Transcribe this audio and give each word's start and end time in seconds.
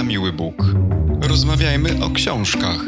na 0.00 0.04
miły 0.04 0.32
Bóg. 0.32 0.64
Rozmawiajmy 1.22 2.04
o 2.04 2.10
książkach. 2.10 2.80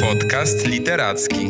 Podcast 0.00 0.66
literacki. 0.66 1.48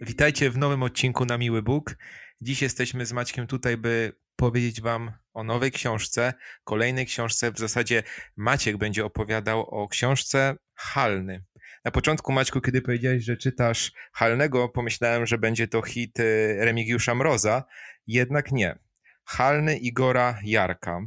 Witajcie 0.00 0.50
w 0.50 0.58
nowym 0.58 0.82
odcinku 0.82 1.24
na 1.24 1.38
Miły 1.38 1.62
Bóg. 1.62 1.96
Dziś 2.40 2.62
jesteśmy 2.62 3.06
z 3.06 3.12
Maćkiem 3.12 3.46
tutaj, 3.46 3.76
by 3.76 4.12
powiedzieć 4.36 4.80
Wam 4.80 5.12
o 5.34 5.44
nowej 5.44 5.70
książce, 5.70 6.34
kolejnej 6.64 7.06
książce. 7.06 7.52
W 7.52 7.58
zasadzie 7.58 8.02
Maciek 8.36 8.76
będzie 8.76 9.04
opowiadał 9.04 9.60
o 9.60 9.88
książce 9.88 10.56
Halny. 10.74 11.44
Na 11.84 11.90
początku, 11.90 12.32
Maćku, 12.32 12.60
kiedy 12.60 12.82
powiedziałeś, 12.82 13.24
że 13.24 13.36
czytasz 13.36 13.92
Halnego, 14.12 14.68
pomyślałem, 14.68 15.26
że 15.26 15.38
będzie 15.38 15.68
to 15.68 15.82
hit 15.82 16.20
y, 16.20 16.56
Remigiusza 16.60 17.14
Mroza, 17.14 17.64
jednak 18.06 18.52
nie. 18.52 18.85
Halny 19.26 19.76
Igora 19.76 20.38
Jarka, 20.44 21.00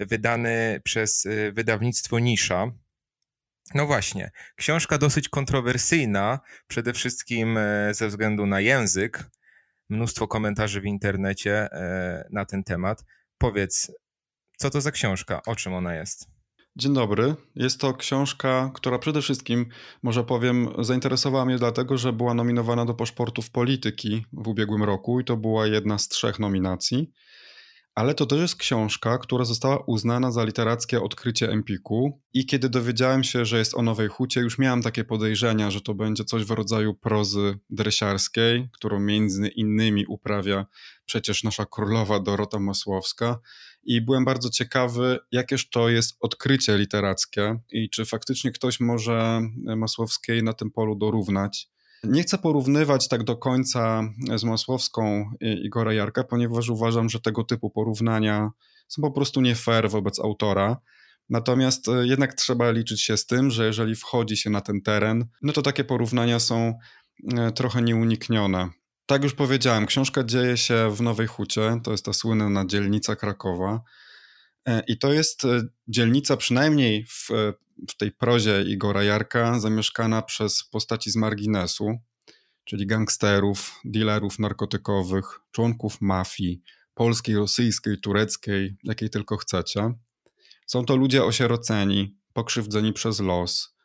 wydany 0.00 0.80
przez 0.84 1.26
y, 1.26 1.52
wydawnictwo 1.52 2.18
Nisza. 2.18 2.72
No 3.74 3.86
właśnie, 3.86 4.30
książka 4.56 4.98
dosyć 4.98 5.28
kontrowersyjna, 5.28 6.40
przede 6.66 6.92
wszystkim 6.92 7.58
e, 7.58 7.94
ze 7.94 8.08
względu 8.08 8.46
na 8.46 8.60
język. 8.60 9.30
Mnóstwo 9.88 10.28
komentarzy 10.28 10.80
w 10.80 10.84
internecie 10.84 11.52
e, 11.52 12.28
na 12.30 12.44
ten 12.44 12.64
temat. 12.64 13.04
Powiedz, 13.38 13.92
co 14.56 14.70
to 14.70 14.80
za 14.80 14.90
książka, 14.90 15.42
o 15.46 15.56
czym 15.56 15.74
ona 15.74 15.94
jest? 15.94 16.38
Dzień 16.76 16.94
dobry. 16.94 17.34
Jest 17.54 17.80
to 17.80 17.94
książka, 17.94 18.70
która 18.74 18.98
przede 18.98 19.22
wszystkim, 19.22 19.66
może 20.02 20.24
powiem, 20.24 20.68
zainteresowała 20.78 21.44
mnie 21.44 21.58
dlatego, 21.58 21.98
że 21.98 22.12
była 22.12 22.34
nominowana 22.34 22.84
do 22.84 22.94
paszportów 22.94 23.50
polityki 23.50 24.26
w 24.32 24.48
ubiegłym 24.48 24.82
roku 24.82 25.20
i 25.20 25.24
to 25.24 25.36
była 25.36 25.66
jedna 25.66 25.98
z 25.98 26.08
trzech 26.08 26.38
nominacji. 26.38 27.12
Ale 27.98 28.14
to 28.14 28.26
też 28.26 28.40
jest 28.40 28.56
książka, 28.56 29.18
która 29.18 29.44
została 29.44 29.84
uznana 29.86 30.30
za 30.30 30.44
literackie 30.44 31.02
odkrycie 31.02 31.50
Empiku. 31.50 32.20
I 32.34 32.46
kiedy 32.46 32.68
dowiedziałem 32.68 33.24
się, 33.24 33.44
że 33.44 33.58
jest 33.58 33.74
o 33.74 33.82
Nowej 33.82 34.08
Hucie, 34.08 34.40
już 34.40 34.58
miałem 34.58 34.82
takie 34.82 35.04
podejrzenia, 35.04 35.70
że 35.70 35.80
to 35.80 35.94
będzie 35.94 36.24
coś 36.24 36.44
w 36.44 36.50
rodzaju 36.50 36.94
prozy 36.94 37.58
dresiarskiej, 37.70 38.68
którą 38.72 39.00
między 39.00 39.48
innymi 39.48 40.06
uprawia 40.06 40.66
przecież 41.04 41.44
nasza 41.44 41.66
królowa 41.66 42.20
Dorota 42.20 42.58
Masłowska. 42.58 43.38
I 43.84 44.00
byłem 44.00 44.24
bardzo 44.24 44.50
ciekawy, 44.50 45.18
jakież 45.32 45.70
to 45.70 45.88
jest 45.88 46.16
odkrycie 46.20 46.78
literackie 46.78 47.60
i 47.70 47.90
czy 47.90 48.04
faktycznie 48.04 48.52
ktoś 48.52 48.80
może 48.80 49.40
Masłowskiej 49.76 50.42
na 50.42 50.52
tym 50.52 50.70
polu 50.70 50.94
dorównać. 50.94 51.68
Nie 52.04 52.22
chcę 52.22 52.38
porównywać 52.38 53.08
tak 53.08 53.24
do 53.24 53.36
końca 53.36 54.02
z 54.36 54.44
Masłowską 54.44 55.30
Igora 55.40 55.92
Jarka, 55.92 56.24
ponieważ 56.24 56.68
uważam, 56.68 57.08
że 57.08 57.20
tego 57.20 57.44
typu 57.44 57.70
porównania 57.70 58.50
są 58.88 59.02
po 59.02 59.10
prostu 59.10 59.40
nie 59.40 59.54
fair 59.54 59.90
wobec 59.90 60.20
autora. 60.20 60.76
Natomiast 61.30 61.88
e, 61.88 62.06
jednak 62.06 62.34
trzeba 62.34 62.70
liczyć 62.70 63.02
się 63.02 63.16
z 63.16 63.26
tym, 63.26 63.50
że 63.50 63.66
jeżeli 63.66 63.94
wchodzi 63.94 64.36
się 64.36 64.50
na 64.50 64.60
ten 64.60 64.82
teren, 64.82 65.26
no 65.42 65.52
to 65.52 65.62
takie 65.62 65.84
porównania 65.84 66.38
są 66.40 66.78
e, 67.36 67.52
trochę 67.52 67.82
nieuniknione. 67.82 68.68
Tak 69.06 69.22
już 69.22 69.34
powiedziałem, 69.34 69.86
książka 69.86 70.24
dzieje 70.24 70.56
się 70.56 70.90
w 70.94 71.00
Nowej 71.00 71.26
Hucie, 71.26 71.80
to 71.84 71.90
jest 71.90 72.04
ta 72.04 72.12
słynna 72.12 72.66
dzielnica 72.66 73.16
Krakowa. 73.16 73.80
E, 74.66 74.82
I 74.88 74.98
to 74.98 75.12
jest 75.12 75.42
dzielnica, 75.88 76.36
przynajmniej 76.36 77.04
w 77.04 77.28
w 77.88 77.96
tej 77.96 78.12
prozie 78.12 78.62
Igora 78.62 79.02
Jarka 79.02 79.60
zamieszkana 79.60 80.22
przez 80.22 80.64
postaci 80.64 81.10
z 81.10 81.16
marginesu, 81.16 81.98
czyli 82.64 82.86
gangsterów, 82.86 83.80
dealerów 83.84 84.38
narkotykowych, 84.38 85.40
członków 85.50 86.00
mafii, 86.00 86.62
polskiej, 86.94 87.36
rosyjskiej, 87.36 88.00
tureckiej, 88.00 88.76
jakiej 88.84 89.10
tylko 89.10 89.36
chcecie. 89.36 89.94
Są 90.66 90.84
to 90.84 90.96
ludzie 90.96 91.24
osieroceni, 91.24 92.18
pokrzywdzeni 92.32 92.92
przez 92.92 93.20
los, 93.20 93.76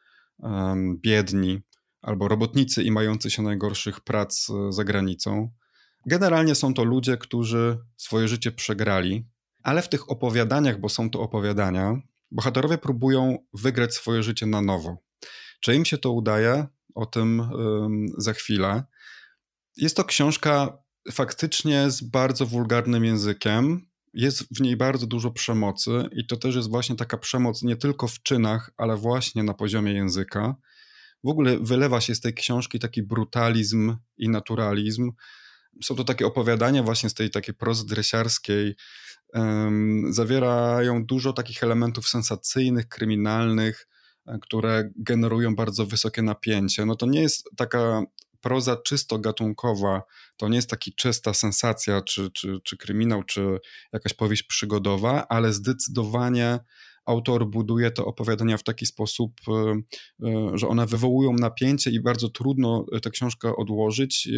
biedni 0.95 1.61
albo 2.01 2.27
robotnicy 2.27 2.83
i 2.83 2.91
mający 2.91 3.31
się 3.31 3.41
najgorszych 3.41 4.01
prac 4.01 4.49
e, 4.49 4.71
za 4.71 4.83
granicą. 4.83 5.51
Generalnie 6.05 6.55
są 6.55 6.73
to 6.73 6.83
ludzie, 6.83 7.17
którzy 7.17 7.77
swoje 7.97 8.27
życie 8.27 8.51
przegrali, 8.51 9.25
ale 9.63 9.81
w 9.81 9.89
tych 9.89 10.11
opowiadaniach, 10.11 10.79
bo 10.79 10.89
są 10.89 11.09
to 11.09 11.21
opowiadania, 11.21 12.01
bohaterowie 12.31 12.77
próbują 12.77 13.37
wygrać 13.53 13.93
swoje 13.93 14.23
życie 14.23 14.45
na 14.45 14.61
nowo. 14.61 14.97
Czy 15.59 15.75
im 15.75 15.85
się 15.85 15.97
to 15.97 16.11
udaje? 16.11 16.67
O 16.95 17.05
tym 17.05 17.49
za 18.17 18.33
chwilę. 18.33 18.83
Jest 19.77 19.97
to 19.97 20.03
książka 20.03 20.77
faktycznie 21.11 21.91
z 21.91 22.03
bardzo 22.03 22.45
wulgarnym 22.45 23.05
językiem. 23.05 23.87
Jest 24.13 24.57
w 24.57 24.61
niej 24.61 24.77
bardzo 24.77 25.07
dużo 25.07 25.31
przemocy, 25.31 26.09
i 26.11 26.27
to 26.27 26.37
też 26.37 26.55
jest 26.55 26.69
właśnie 26.69 26.95
taka 26.95 27.17
przemoc 27.17 27.63
nie 27.63 27.75
tylko 27.75 28.07
w 28.07 28.23
czynach, 28.23 28.71
ale 28.77 28.97
właśnie 28.97 29.43
na 29.43 29.53
poziomie 29.53 29.93
języka. 29.93 30.55
W 31.23 31.27
ogóle 31.27 31.57
wylewa 31.59 32.01
się 32.01 32.15
z 32.15 32.21
tej 32.21 32.33
książki 32.33 32.79
taki 32.79 33.03
brutalizm 33.03 33.97
i 34.17 34.29
naturalizm. 34.29 35.11
Są 35.83 35.95
to 35.95 36.03
takie 36.03 36.25
opowiadania 36.25 36.83
właśnie 36.83 37.09
z 37.09 37.13
tej 37.13 37.29
takiej 37.29 37.55
prozy 37.55 37.85
dresiarskiej, 37.85 38.75
zawierają 40.09 41.05
dużo 41.05 41.33
takich 41.33 41.63
elementów 41.63 42.07
sensacyjnych, 42.07 42.87
kryminalnych, 42.87 43.87
e, 44.27 44.37
które 44.41 44.89
generują 44.95 45.55
bardzo 45.55 45.85
wysokie 45.85 46.21
napięcie. 46.21 46.85
No 46.85 46.95
to 46.95 47.05
nie 47.05 47.21
jest 47.21 47.49
taka 47.57 48.03
proza 48.41 48.77
czysto 48.77 49.19
gatunkowa, 49.19 50.01
to 50.37 50.49
nie 50.49 50.55
jest 50.55 50.69
taki 50.69 50.93
czysta 50.95 51.33
sensacja, 51.33 52.01
czy, 52.01 52.31
czy, 52.31 52.59
czy 52.63 52.77
kryminał, 52.77 53.23
czy 53.23 53.59
jakaś 53.93 54.13
powieść 54.13 54.43
przygodowa, 54.43 55.27
ale 55.29 55.53
zdecydowanie 55.53 56.59
autor 57.05 57.49
buduje 57.49 57.91
te 57.91 58.05
opowiadania 58.05 58.57
w 58.57 58.63
taki 58.63 58.85
sposób, 58.85 59.33
e, 59.47 59.51
e, 60.27 60.57
że 60.57 60.67
one 60.67 60.85
wywołują 60.85 61.33
napięcie 61.33 61.91
i 61.91 61.99
bardzo 61.99 62.29
trudno 62.29 62.85
tę 63.01 63.09
książkę 63.09 63.55
odłożyć. 63.55 64.29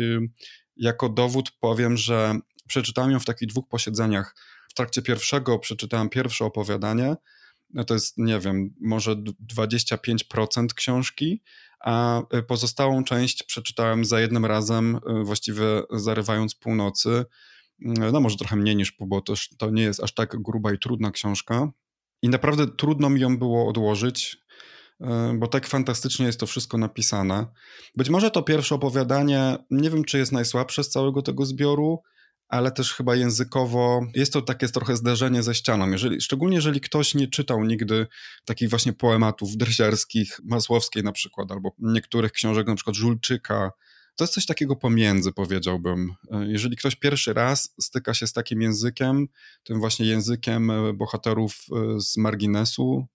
Jako 0.77 1.09
dowód 1.09 1.51
powiem, 1.59 1.97
że 1.97 2.39
przeczytałem 2.67 3.11
ją 3.11 3.19
w 3.19 3.25
takich 3.25 3.49
dwóch 3.49 3.67
posiedzeniach 3.67 4.35
trakcie 4.75 5.01
pierwszego 5.01 5.59
przeczytałem 5.59 6.09
pierwsze 6.09 6.45
opowiadanie, 6.45 7.15
no 7.73 7.83
to 7.83 7.93
jest, 7.93 8.17
nie 8.17 8.39
wiem, 8.39 8.73
może 8.81 9.15
25% 9.55 10.73
książki, 10.75 11.41
a 11.85 12.21
y, 12.37 12.43
pozostałą 12.43 13.03
część 13.03 13.43
przeczytałem 13.43 14.05
za 14.05 14.19
jednym 14.19 14.45
razem, 14.45 14.95
y, 14.95 15.23
właściwie 15.23 15.65
zarywając 15.91 16.55
północy. 16.55 17.09
Y, 17.09 18.11
no 18.11 18.19
może 18.19 18.37
trochę 18.37 18.55
mniej 18.55 18.75
niż 18.75 18.91
pół, 18.91 19.07
bo 19.07 19.21
to, 19.21 19.33
to 19.57 19.69
nie 19.69 19.83
jest 19.83 20.03
aż 20.03 20.13
tak 20.13 20.41
gruba 20.41 20.73
i 20.73 20.79
trudna 20.79 21.11
książka. 21.11 21.71
I 22.21 22.29
naprawdę 22.29 22.67
trudno 22.67 23.09
mi 23.09 23.21
ją 23.21 23.37
było 23.37 23.67
odłożyć, 23.69 24.37
bo 25.35 25.47
tak 25.47 25.67
fantastycznie 25.67 26.25
jest 26.25 26.39
to 26.39 26.45
wszystko 26.45 26.77
napisane. 26.77 27.45
Być 27.95 28.09
może 28.09 28.31
to 28.31 28.43
pierwsze 28.43 28.75
opowiadanie, 28.75 29.57
nie 29.71 29.89
wiem 29.89 30.03
czy 30.03 30.17
jest 30.17 30.31
najsłabsze 30.31 30.83
z 30.83 30.89
całego 30.89 31.21
tego 31.21 31.45
zbioru, 31.45 32.01
ale 32.47 32.71
też 32.71 32.93
chyba 32.93 33.15
językowo 33.15 34.07
jest 34.15 34.33
to 34.33 34.41
takie 34.41 34.67
trochę 34.67 34.95
zderzenie 34.95 35.43
ze 35.43 35.55
ścianą. 35.55 35.91
Jeżeli, 35.91 36.21
szczególnie 36.21 36.55
jeżeli 36.55 36.81
ktoś 36.81 37.15
nie 37.15 37.27
czytał 37.27 37.63
nigdy 37.63 38.07
takich 38.45 38.69
właśnie 38.69 38.93
poematów 38.93 39.57
dresiarskich, 39.57 40.39
Masłowskiej 40.43 41.03
na 41.03 41.11
przykład, 41.11 41.51
albo 41.51 41.75
niektórych 41.79 42.31
książek, 42.31 42.67
na 42.67 42.75
przykład 42.75 42.95
Żulczyka, 42.95 43.71
to 44.15 44.23
jest 44.23 44.33
coś 44.33 44.45
takiego 44.45 44.75
pomiędzy, 44.75 45.31
powiedziałbym. 45.31 46.15
E, 46.31 46.45
jeżeli 46.47 46.75
ktoś 46.75 46.95
pierwszy 46.95 47.33
raz 47.33 47.73
styka 47.81 48.13
się 48.13 48.27
z 48.27 48.33
takim 48.33 48.61
językiem, 48.61 49.27
tym 49.63 49.79
właśnie 49.79 50.05
językiem 50.05 50.71
e, 50.71 50.93
bohaterów 50.93 51.55
e, 51.71 51.99
z 52.01 52.17
marginesu, 52.17 53.07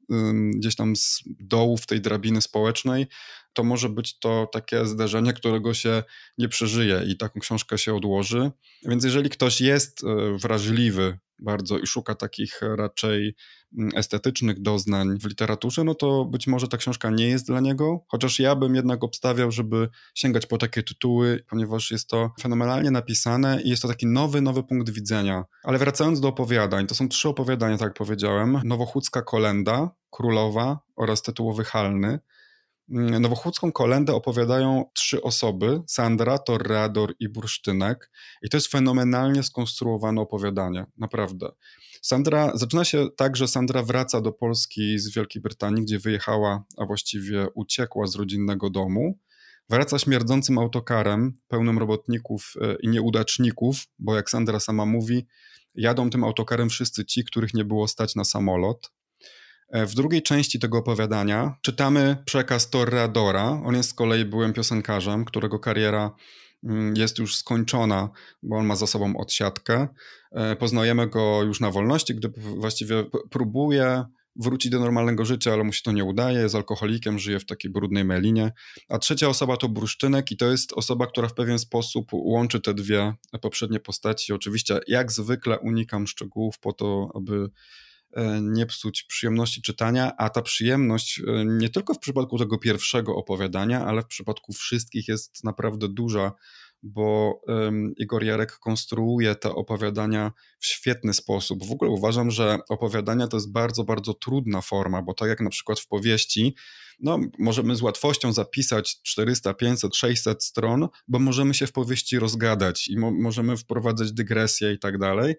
gdzieś 0.55 0.77
tam 0.77 0.97
z 0.97 1.23
dołów 1.41 1.87
tej 1.87 2.01
drabiny 2.01 2.43
społecznej, 2.43 3.07
to 3.53 3.65
może 3.65 3.89
być 3.89 4.19
to 4.19 4.49
takie 4.53 4.87
zderzenie, 4.87 5.33
którego 5.33 5.75
się 5.75 6.03
nie 6.39 6.49
przeżyje 6.49 7.03
i 7.09 7.17
taką 7.17 7.41
książkę 7.41 7.79
się 7.79 7.95
odłoży. 7.95 8.51
Więc 8.83 9.05
jeżeli 9.05 9.31
ktoś 9.31 9.61
jest 9.61 10.03
wrażliwy 10.43 11.19
bardzo 11.43 11.79
i 11.79 11.87
szuka 11.87 12.15
takich 12.15 12.61
raczej 12.77 13.35
mm, 13.79 13.91
estetycznych 13.97 14.63
doznań 14.63 15.19
w 15.19 15.25
literaturze, 15.25 15.85
no 15.85 15.95
to 15.95 16.25
być 16.25 16.47
może 16.47 16.69
ta 16.69 16.77
książka 16.77 17.11
nie 17.11 17.29
jest 17.29 17.47
dla 17.47 17.61
niego, 17.61 18.05
chociaż 18.09 18.39
ja 18.39 18.57
bym 18.57 18.75
jednak 18.75 19.05
obstawiał, 19.05 19.51
żeby 19.51 19.89
sięgać 20.15 20.47
po 20.47 20.59
takie 20.59 20.83
tytuły, 20.83 21.45
ponieważ 21.49 21.91
jest 21.91 22.09
to 22.09 22.31
fenomenalnie 22.41 22.91
napisane 22.91 23.63
i 23.63 23.71
jest 23.71 23.83
to 23.83 23.89
taki 23.89 24.07
nowy, 24.07 24.41
nowy 24.41 24.63
punkt 24.63 24.91
widzenia. 24.91 25.45
Ale 25.65 25.79
wracając 25.79 26.21
do 26.21 26.29
opowiadań, 26.29 26.87
to 26.87 26.95
są 26.95 27.09
trzy 27.09 27.29
opowiadania, 27.29 27.79
tak 27.79 27.87
jak 27.87 27.95
powiedziałem. 27.95 28.61
Nowochódzka 28.65 29.23
kolenda, 29.23 29.91
królowa 30.11 30.79
oraz 30.97 31.23
tytułowy 31.23 31.65
halny. 31.65 32.19
Mm, 32.91 33.23
Nowochódzką 33.23 33.73
kolendę 33.73 34.15
opowiadają 34.15 34.85
trzy 34.95 35.23
osoby: 35.23 35.83
Sandra, 35.87 36.39
Torreador 36.39 37.15
i 37.21 37.29
Bursztynek. 37.29 38.11
I 38.43 38.49
to 38.49 38.57
jest 38.57 38.67
fenomenalnie 38.67 39.43
skonstruowane 39.43 40.21
opowiadanie, 40.21 40.87
naprawdę. 40.99 41.53
Sandra, 42.03 42.51
zaczyna 42.55 42.85
się 42.85 43.07
tak, 43.17 43.37
że 43.37 43.49
Sandra 43.49 43.83
wraca 43.83 44.21
do 44.21 44.33
Polski 44.33 44.99
z 44.99 45.15
Wielkiej 45.15 45.43
Brytanii, 45.43 45.83
gdzie 45.83 45.99
wyjechała, 45.99 46.65
a 46.79 46.87
właściwie 46.87 47.47
uciekła 47.55 48.07
z 48.07 48.17
rodzinnego 48.17 48.71
domu. 48.71 49.19
wraca 49.69 49.99
śmierdzącym 49.99 50.59
autokarem, 50.59 51.33
pełnym 51.49 51.79
robotników 51.79 52.55
e, 52.61 52.77
i 52.83 52.89
nieudaczników, 52.89 53.77
bo 53.99 54.17
jak 54.17 54.31
Sandra 54.31 54.61
sama 54.61 54.87
mówi, 54.87 55.27
jadą 55.75 56.11
tym 56.11 56.25
autokarem 56.25 56.69
wszyscy 56.69 57.05
ci, 57.05 57.25
których 57.25 57.55
nie 57.55 57.65
było 57.65 57.89
stać 57.89 58.15
na 58.15 58.25
samolot. 58.25 58.93
E, 59.71 59.87
w 59.87 59.95
drugiej 59.95 60.23
części 60.23 60.59
tego 60.59 60.79
opowiadania 60.79 61.55
czytamy 61.63 62.17
przekaz 62.25 62.71
Torreadora. 62.71 63.63
On 63.65 63.75
jest 63.75 63.91
z 63.91 63.95
kolei 63.95 64.25
byłym 64.25 64.53
piosenkarzem, 64.53 65.25
którego 65.25 65.59
kariera 65.59 66.15
mm, 66.65 66.97
jest 66.97 67.19
już 67.19 67.37
skończona, 67.37 68.09
bo 68.43 68.57
on 68.57 68.67
ma 68.67 68.77
za 68.77 68.87
sobą 68.87 69.17
odsiadkę. 69.17 69.89
E, 70.33 70.57
poznajemy 70.57 71.07
go 71.07 71.43
już 71.43 71.61
na 71.61 71.71
wolności, 71.71 72.15
gdy 72.15 72.29
właściwie 72.57 73.05
próbuje 73.31 74.05
wrócić 74.37 74.73
do 74.73 74.81
normalnego 74.81 75.25
życia, 75.25 75.53
ale 75.53 75.65
mu 75.65 75.73
się 75.73 75.83
to 75.83 75.93
nie 75.93 76.05
udaje, 76.05 76.39
jest 76.39 76.55
alkoholikiem, 76.55 77.19
żyje 77.19 77.41
w 77.41 77.47
takiej 77.47 77.71
brudnej 77.71 78.05
melinie. 78.05 78.53
A 78.89 78.99
trzecia 78.99 79.29
osoba 79.29 79.57
to 79.57 79.69
Bruszczynek 79.69 80.33
i 80.33 80.37
to 80.37 80.51
jest 80.51 80.73
osoba, 80.73 81.07
która 81.07 81.29
w 81.29 81.35
pewien 81.35 81.59
sposób 81.59 82.09
łączy 82.13 82.61
te 82.61 82.75
dwie 82.75 83.15
poprzednie 83.41 83.81
postaci. 83.81 84.33
Oczywiście 84.33 84.81
jak 84.87 85.13
zwykle 85.13 85.59
unikam 85.59 86.07
szczegółów 86.07 86.59
po 86.59 86.73
to, 86.73 87.09
aby 87.15 87.51
nie 88.41 88.67
psuć 88.67 89.03
przyjemności 89.03 89.63
czytania, 89.63 90.13
a 90.17 90.31
ta 90.31 90.43
przyjemność 90.43 91.21
e, 91.21 91.45
nie 91.45 91.69
tylko 91.69 91.95
w 91.95 91.99
przypadku 91.99 92.39
tego 92.39 92.59
pierwszego 92.59 93.17
opowiadania, 93.17 93.87
ale 93.87 94.03
w 94.03 94.07
przypadku 94.07 94.53
wszystkich 94.53 95.09
jest 95.09 95.45
naprawdę 95.45 95.89
duża, 95.89 96.33
bo 96.83 97.41
Igor 97.97 98.25
Jarek 98.25 98.59
konstruuje 98.59 99.35
te 99.35 99.55
opowiadania 99.55 100.33
w 100.59 100.67
świetny 100.67 101.15
sposób. 101.15 101.67
W 101.67 101.73
ogóle 101.73 101.91
uważam, 101.91 102.31
że 102.31 102.59
opowiadania 102.69 103.29
to 103.29 103.37
jest 103.37 103.53
bardzo, 103.53 103.85
bardzo 103.85 104.15
trudna 104.15 104.61
forma, 104.61 105.03
bo 105.03 105.15
tak 105.15 105.29
jak 105.29 105.41
na 105.41 105.51
przykład 105.51 105.81
w 105.81 105.87
powieści, 105.87 106.55
no, 107.03 107.19
możemy 107.39 107.77
z 107.77 107.83
łatwością 107.83 108.33
zapisać 108.33 109.03
400, 109.03 109.55
500, 109.55 109.97
600 109.97 110.45
stron, 110.45 110.89
bo 111.09 111.19
możemy 111.19 111.55
się 111.55 111.67
w 111.67 111.73
powieści 111.73 112.19
rozgadać 112.19 112.89
i 112.89 112.99
mo 112.99 113.11
możemy 113.11 113.57
wprowadzać 113.57 114.13
dygresje 114.13 114.73
i 114.73 114.79
tak 114.79 114.99
dalej. 114.99 115.35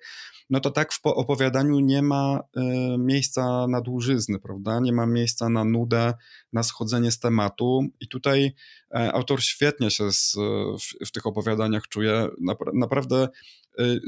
No 0.50 0.60
to 0.60 0.72
tak 0.72 0.94
w 0.94 1.00
opowiadaniu 1.06 1.80
nie 1.80 2.02
ma 2.02 2.40
y, 2.40 2.62
miejsca 2.98 3.68
na 3.68 3.81
dłużyzny, 3.81 4.40
prawda? 4.40 4.80
Nie 4.80 4.94
ma 4.94 5.06
miejsca 5.06 5.50
na 5.50 5.66
nudę, 5.66 6.13
na 6.54 6.63
schodzenie 6.63 7.12
z 7.12 7.19
tematu. 7.19 7.81
I 8.00 8.08
tutaj 8.08 8.46
y, 8.46 8.54
autor 8.92 9.42
świetnie 9.42 9.92
się 9.92 10.12
z, 10.12 10.36
w, 10.80 11.08
w, 11.08 11.12
tych 11.12 11.25
opowiadaniach 11.25 11.88
czuje. 11.88 12.28
Napra 12.42 12.72
naprawdę 12.75 13.30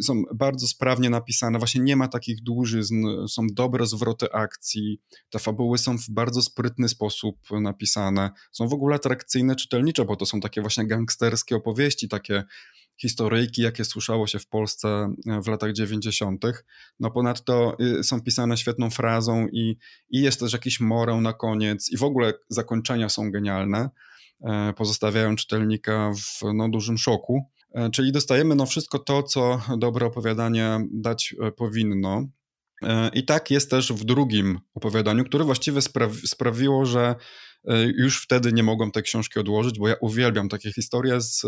są 0.02 0.24
bardzo 0.36 0.68
sprawnie 0.68 1.10
napisane, 1.10 1.58
właśnie 1.58 1.82
nie 1.82 1.96
ma 1.96 2.08
takich 2.08 2.44
dłużyzn, 2.44 3.06
są 3.28 3.48
dobre 3.52 3.86
zwroty 3.86 4.32
akcji, 4.32 5.02
te 5.30 5.40
fabuły 5.40 5.78
są 5.78 5.98
w 5.98 6.10
bardzo 6.10 6.42
sprytny 6.42 6.90
sposób 6.90 7.38
napisane, 7.52 8.32
są 8.52 8.68
w 8.68 8.74
ogóle 8.74 8.96
atrakcyjne 8.96 9.56
czytelnicze, 9.56 10.06
bo 10.06 10.16
to 10.16 10.26
są 10.26 10.40
takie 10.40 10.62
właśnie 10.62 10.88
gangsterskie 10.88 11.56
opowieści, 11.56 12.10
takie 12.10 12.44
historyjki, 12.98 13.62
jakie 13.62 13.86
słyszało 13.86 14.28
się 14.28 14.40
w 14.40 14.48
Polsce 14.48 15.14
e, 15.28 15.42
w 15.42 15.48
latach 15.48 15.74
90. 15.74 16.46
No 17.00 17.12
ponadto 17.12 17.78
y, 18.00 18.04
są 18.04 18.22
pisane 18.22 18.58
świetną 18.58 18.90
frazą 18.90 19.48
i, 19.48 19.78
i 20.10 20.22
jest 20.22 20.40
też 20.40 20.54
jakiś 20.54 20.80
morę 20.80 21.16
na 21.16 21.34
koniec 21.34 21.90
i 21.92 21.98
w 21.98 22.04
ogóle 22.04 22.34
zakończenia 22.50 23.10
są 23.10 23.32
genialne, 23.32 23.90
e, 24.44 24.74
pozostawiają 24.74 25.36
czytelnika 25.36 26.12
w 26.16 26.54
no, 26.54 26.70
dużym 26.70 26.98
szoku. 26.98 27.50
E, 27.74 27.90
czyli 27.90 28.12
dostajemy 28.12 28.56
no, 28.56 28.66
wszystko 28.66 29.00
to, 29.00 29.24
co 29.24 29.62
dobre 29.78 30.06
opowiadanie 30.06 30.80
dać 30.92 31.36
powinno. 31.56 32.28
I 33.14 33.26
tak 33.26 33.52
jest 33.52 33.70
też 33.70 33.94
w 33.94 34.04
drugim 34.04 34.60
opowiadaniu, 34.74 35.24
które 35.24 35.44
właściwie 35.44 35.82
sprawi 35.82 36.28
sprawiło, 36.28 36.86
że 36.86 37.16
E, 37.68 37.84
już 37.84 38.24
wtedy 38.24 38.54
nie 38.54 38.64
mogłem 38.64 38.92
tej 38.92 39.04
książki 39.04 39.40
odłożyć, 39.40 39.80
bo 39.80 39.88
ja 39.88 39.96
uwielbiam 40.02 40.50
takie 40.50 40.74
historie 40.74 41.22
z, 41.22 41.42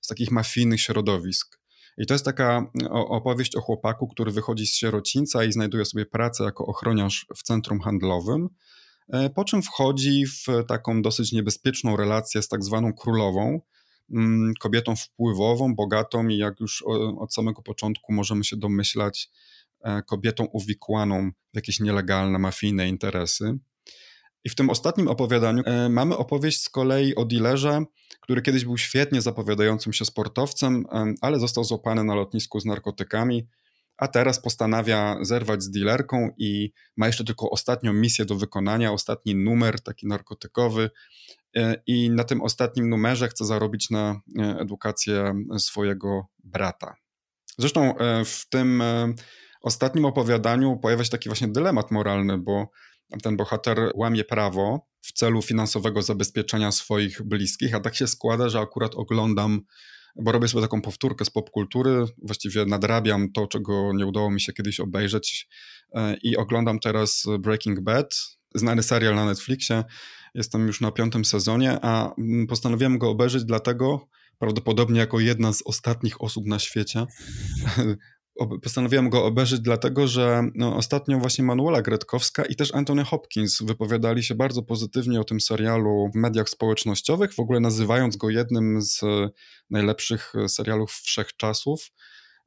z 0.00 0.06
takich 0.08 0.30
mafijnych 0.30 0.80
środowisk. 0.80 1.58
I 1.98 2.06
to 2.06 2.14
jest 2.14 2.24
taka 2.24 2.70
opowieść 2.90 3.56
o 3.56 3.60
chłopaku, 3.60 4.08
który 4.08 4.32
wychodzi 4.32 4.66
z 4.66 4.74
sierocińca 4.74 5.44
i 5.44 5.52
znajduje 5.52 5.84
sobie 5.84 6.06
pracę 6.06 6.44
jako 6.44 6.66
ochroniarz 6.66 7.26
w 7.36 7.42
centrum 7.42 7.80
handlowym, 7.80 8.48
e, 9.08 9.30
po 9.30 9.44
czym 9.44 9.62
wchodzi 9.62 10.26
w 10.26 10.46
taką 10.68 11.02
dosyć 11.02 11.32
niebezpieczną 11.32 11.96
relację 11.96 12.42
z 12.42 12.48
tak 12.48 12.64
zwaną 12.64 12.92
królową, 12.92 13.60
kobietą 14.60 14.96
wpływową, 14.96 15.74
bogatą 15.74 16.28
i 16.28 16.36
jak 16.36 16.60
już 16.60 16.84
od 17.18 17.34
samego 17.34 17.62
początku 17.62 18.12
możemy 18.12 18.44
się 18.44 18.56
domyślać, 18.56 19.30
e, 19.84 20.02
kobietą 20.02 20.44
uwikłaną 20.44 21.30
w 21.52 21.56
jakieś 21.56 21.80
nielegalne, 21.80 22.38
mafijne 22.38 22.88
interesy. 22.88 23.58
I 24.44 24.48
w 24.48 24.54
tym 24.54 24.70
ostatnim 24.70 25.08
opowiadaniu 25.08 25.62
e, 25.66 25.88
mamy 25.88 26.16
opowieść 26.16 26.62
z 26.62 26.68
kolei 26.68 27.14
o 27.14 27.24
dealerze, 27.24 27.84
który 28.20 28.42
kiedyś 28.42 28.64
był 28.64 28.78
świetnie 28.78 29.22
zapowiadającym 29.22 29.92
się 29.92 30.04
sportowcem, 30.04 30.84
e, 30.92 31.14
ale 31.20 31.38
został 31.38 31.64
złapany 31.64 32.04
na 32.04 32.14
lotnisku 32.14 32.60
z 32.60 32.64
narkotykami, 32.64 33.48
a 33.96 34.08
teraz 34.08 34.42
postanawia 34.42 35.18
zerwać 35.22 35.62
z 35.62 35.70
dealerką 35.70 36.30
i 36.38 36.72
ma 36.96 37.06
jeszcze 37.06 37.24
tylko 37.24 37.50
ostatnią 37.50 37.92
misję 37.92 38.24
do 38.24 38.36
wykonania, 38.36 38.92
ostatni 38.92 39.34
numer 39.34 39.80
taki 39.80 40.06
narkotykowy. 40.06 40.90
E, 41.56 41.82
I 41.86 42.10
na 42.10 42.24
tym 42.24 42.42
ostatnim 42.42 42.88
numerze 42.88 43.28
chce 43.28 43.44
zarobić 43.44 43.90
na 43.90 44.20
edukację 44.58 45.34
swojego 45.58 46.26
brata. 46.44 46.94
Zresztą 47.58 47.94
w 48.24 48.48
tym 48.48 48.82
ostatnim 49.62 50.04
opowiadaniu 50.04 50.76
pojawia 50.76 51.04
się 51.04 51.10
taki 51.10 51.28
właśnie 51.28 51.48
dylemat 51.48 51.90
moralny, 51.90 52.38
bo 52.38 52.70
ten 53.22 53.36
bohater 53.36 53.92
łamie 53.94 54.24
prawo 54.24 54.86
w 55.02 55.12
celu 55.12 55.42
finansowego 55.42 56.02
zabezpieczenia 56.02 56.72
swoich 56.72 57.22
bliskich, 57.22 57.74
a 57.74 57.80
tak 57.80 57.94
się 57.94 58.06
składa, 58.06 58.48
że 58.48 58.60
akurat 58.60 58.94
oglądam, 58.94 59.60
bo 60.16 60.32
robię 60.32 60.48
sobie 60.48 60.62
taką 60.62 60.82
powtórkę 60.82 61.24
z 61.24 61.30
popkultury, 61.30 62.04
właściwie 62.22 62.64
nadrabiam 62.64 63.32
to, 63.32 63.46
czego 63.46 63.92
nie 63.94 64.06
udało 64.06 64.30
mi 64.30 64.40
się 64.40 64.52
kiedyś 64.52 64.80
obejrzeć 64.80 65.48
e, 65.94 66.16
i 66.22 66.36
oglądam 66.36 66.78
teraz 66.78 67.24
Breaking 67.40 67.80
Bad, 67.80 68.14
znany 68.54 68.82
serial 68.82 69.14
na 69.14 69.24
Netflixie. 69.24 69.84
Jestem 70.34 70.66
już 70.66 70.80
na 70.80 70.92
piątym 70.92 71.24
sezonie, 71.24 71.78
a 71.82 72.14
mm, 72.18 72.46
postanowiłem 72.46 72.98
go 72.98 73.10
obejrzeć 73.10 73.44
dlatego, 73.44 74.08
prawdopodobnie 74.38 75.00
jako 75.00 75.20
jedna 75.20 75.52
z 75.52 75.62
ostatnich 75.66 76.20
osób 76.22 76.46
na 76.46 76.58
świecie, 76.58 77.06
postanowiłem 78.62 79.10
go 79.10 79.24
obejrzeć 79.24 79.60
dlatego, 79.60 80.06
że 80.06 80.42
no, 80.54 80.76
ostatnio 80.76 81.18
właśnie 81.18 81.44
Manuela 81.44 81.82
Gretkowska 81.82 82.44
i 82.44 82.56
też 82.56 82.74
Anthony 82.74 83.04
Hopkins 83.04 83.62
wypowiadali 83.62 84.22
się 84.22 84.34
bardzo 84.34 84.62
pozytywnie 84.62 85.20
o 85.20 85.24
tym 85.24 85.40
serialu 85.40 86.10
w 86.14 86.16
mediach 86.16 86.48
społecznościowych, 86.48 87.34
w 87.34 87.40
ogóle 87.40 87.60
nazywając 87.60 88.16
go 88.16 88.30
jednym 88.30 88.82
z 88.82 89.00
najlepszych 89.70 90.32
serialów 90.48 90.92
wszechczasów. 90.92 91.90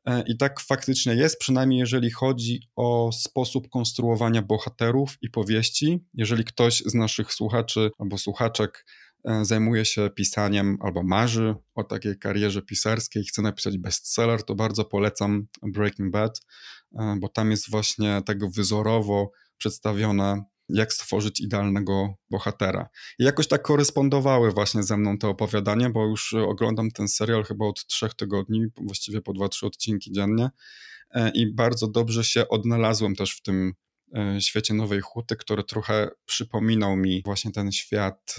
E, 0.05 0.23
I 0.27 0.37
tak 0.37 0.59
faktycznie 0.59 1.15
jest, 1.15 1.39
przynajmniej 1.39 1.79
jeżeli 1.79 2.11
chodzi 2.11 2.59
o 2.75 3.11
sposób 3.11 3.69
konstruowania 3.69 4.41
bohaterów 4.41 5.17
i 5.21 5.29
powieści. 5.29 6.05
Jeżeli 6.13 6.43
ktoś 6.43 6.83
z 6.85 6.93
naszych 6.93 7.33
słuchaczy 7.33 7.91
albo 7.99 8.17
słuchaczek 8.17 8.85
E, 9.25 9.45
zajmuje 9.45 9.85
się 9.85 10.09
pisaniem 10.09 10.77
albo 10.81 11.03
marzy 11.03 11.55
o 11.75 11.83
takiej 11.83 12.19
karierze 12.19 12.61
pisarskiej, 12.61 13.23
chce 13.23 13.41
napisać 13.41 13.77
bestseller, 13.77 14.43
to 14.43 14.55
bardzo 14.55 14.85
polecam 14.85 15.47
Breaking 15.63 16.11
Bad, 16.11 16.41
e, 16.99 17.15
bo 17.19 17.29
tam 17.29 17.51
jest 17.51 17.71
właśnie 17.71 18.21
tego 18.25 18.49
wzorowo 18.49 19.31
przedstawione, 19.57 20.43
jak 20.69 20.93
stworzyć 20.93 21.41
idealnego 21.41 22.15
bohatera. 22.29 22.89
I 23.19 23.23
jakoś 23.23 23.47
tak 23.47 23.61
korespondowały 23.61 24.51
właśnie 24.51 24.83
ze 24.83 24.97
mną 24.97 25.17
te 25.17 25.27
opowiadania, 25.27 25.89
bo 25.89 26.05
już 26.05 26.33
oglądam 26.33 26.91
ten 26.91 27.07
serial 27.07 27.43
chyba 27.43 27.65
od 27.65 27.85
trzech 27.85 28.13
tygodni, 28.13 28.65
właściwie 28.77 29.21
po 29.21 29.33
dwa, 29.33 29.49
trzy 29.49 29.65
odcinki 29.65 30.11
dziennie 30.11 30.49
e, 31.11 31.29
i 31.29 31.53
bardzo 31.53 31.87
dobrze 31.87 32.23
się 32.23 32.47
odnalazłem 32.47 33.15
też 33.15 33.31
w 33.31 33.41
tym 33.41 33.73
E, 34.13 34.41
świecie 34.41 34.73
Nowej 34.73 35.01
Huty, 35.01 35.35
który 35.35 35.63
trochę 35.63 36.09
przypominał 36.25 36.95
mi 36.95 37.21
właśnie 37.25 37.51
ten 37.51 37.71
świat 37.71 38.35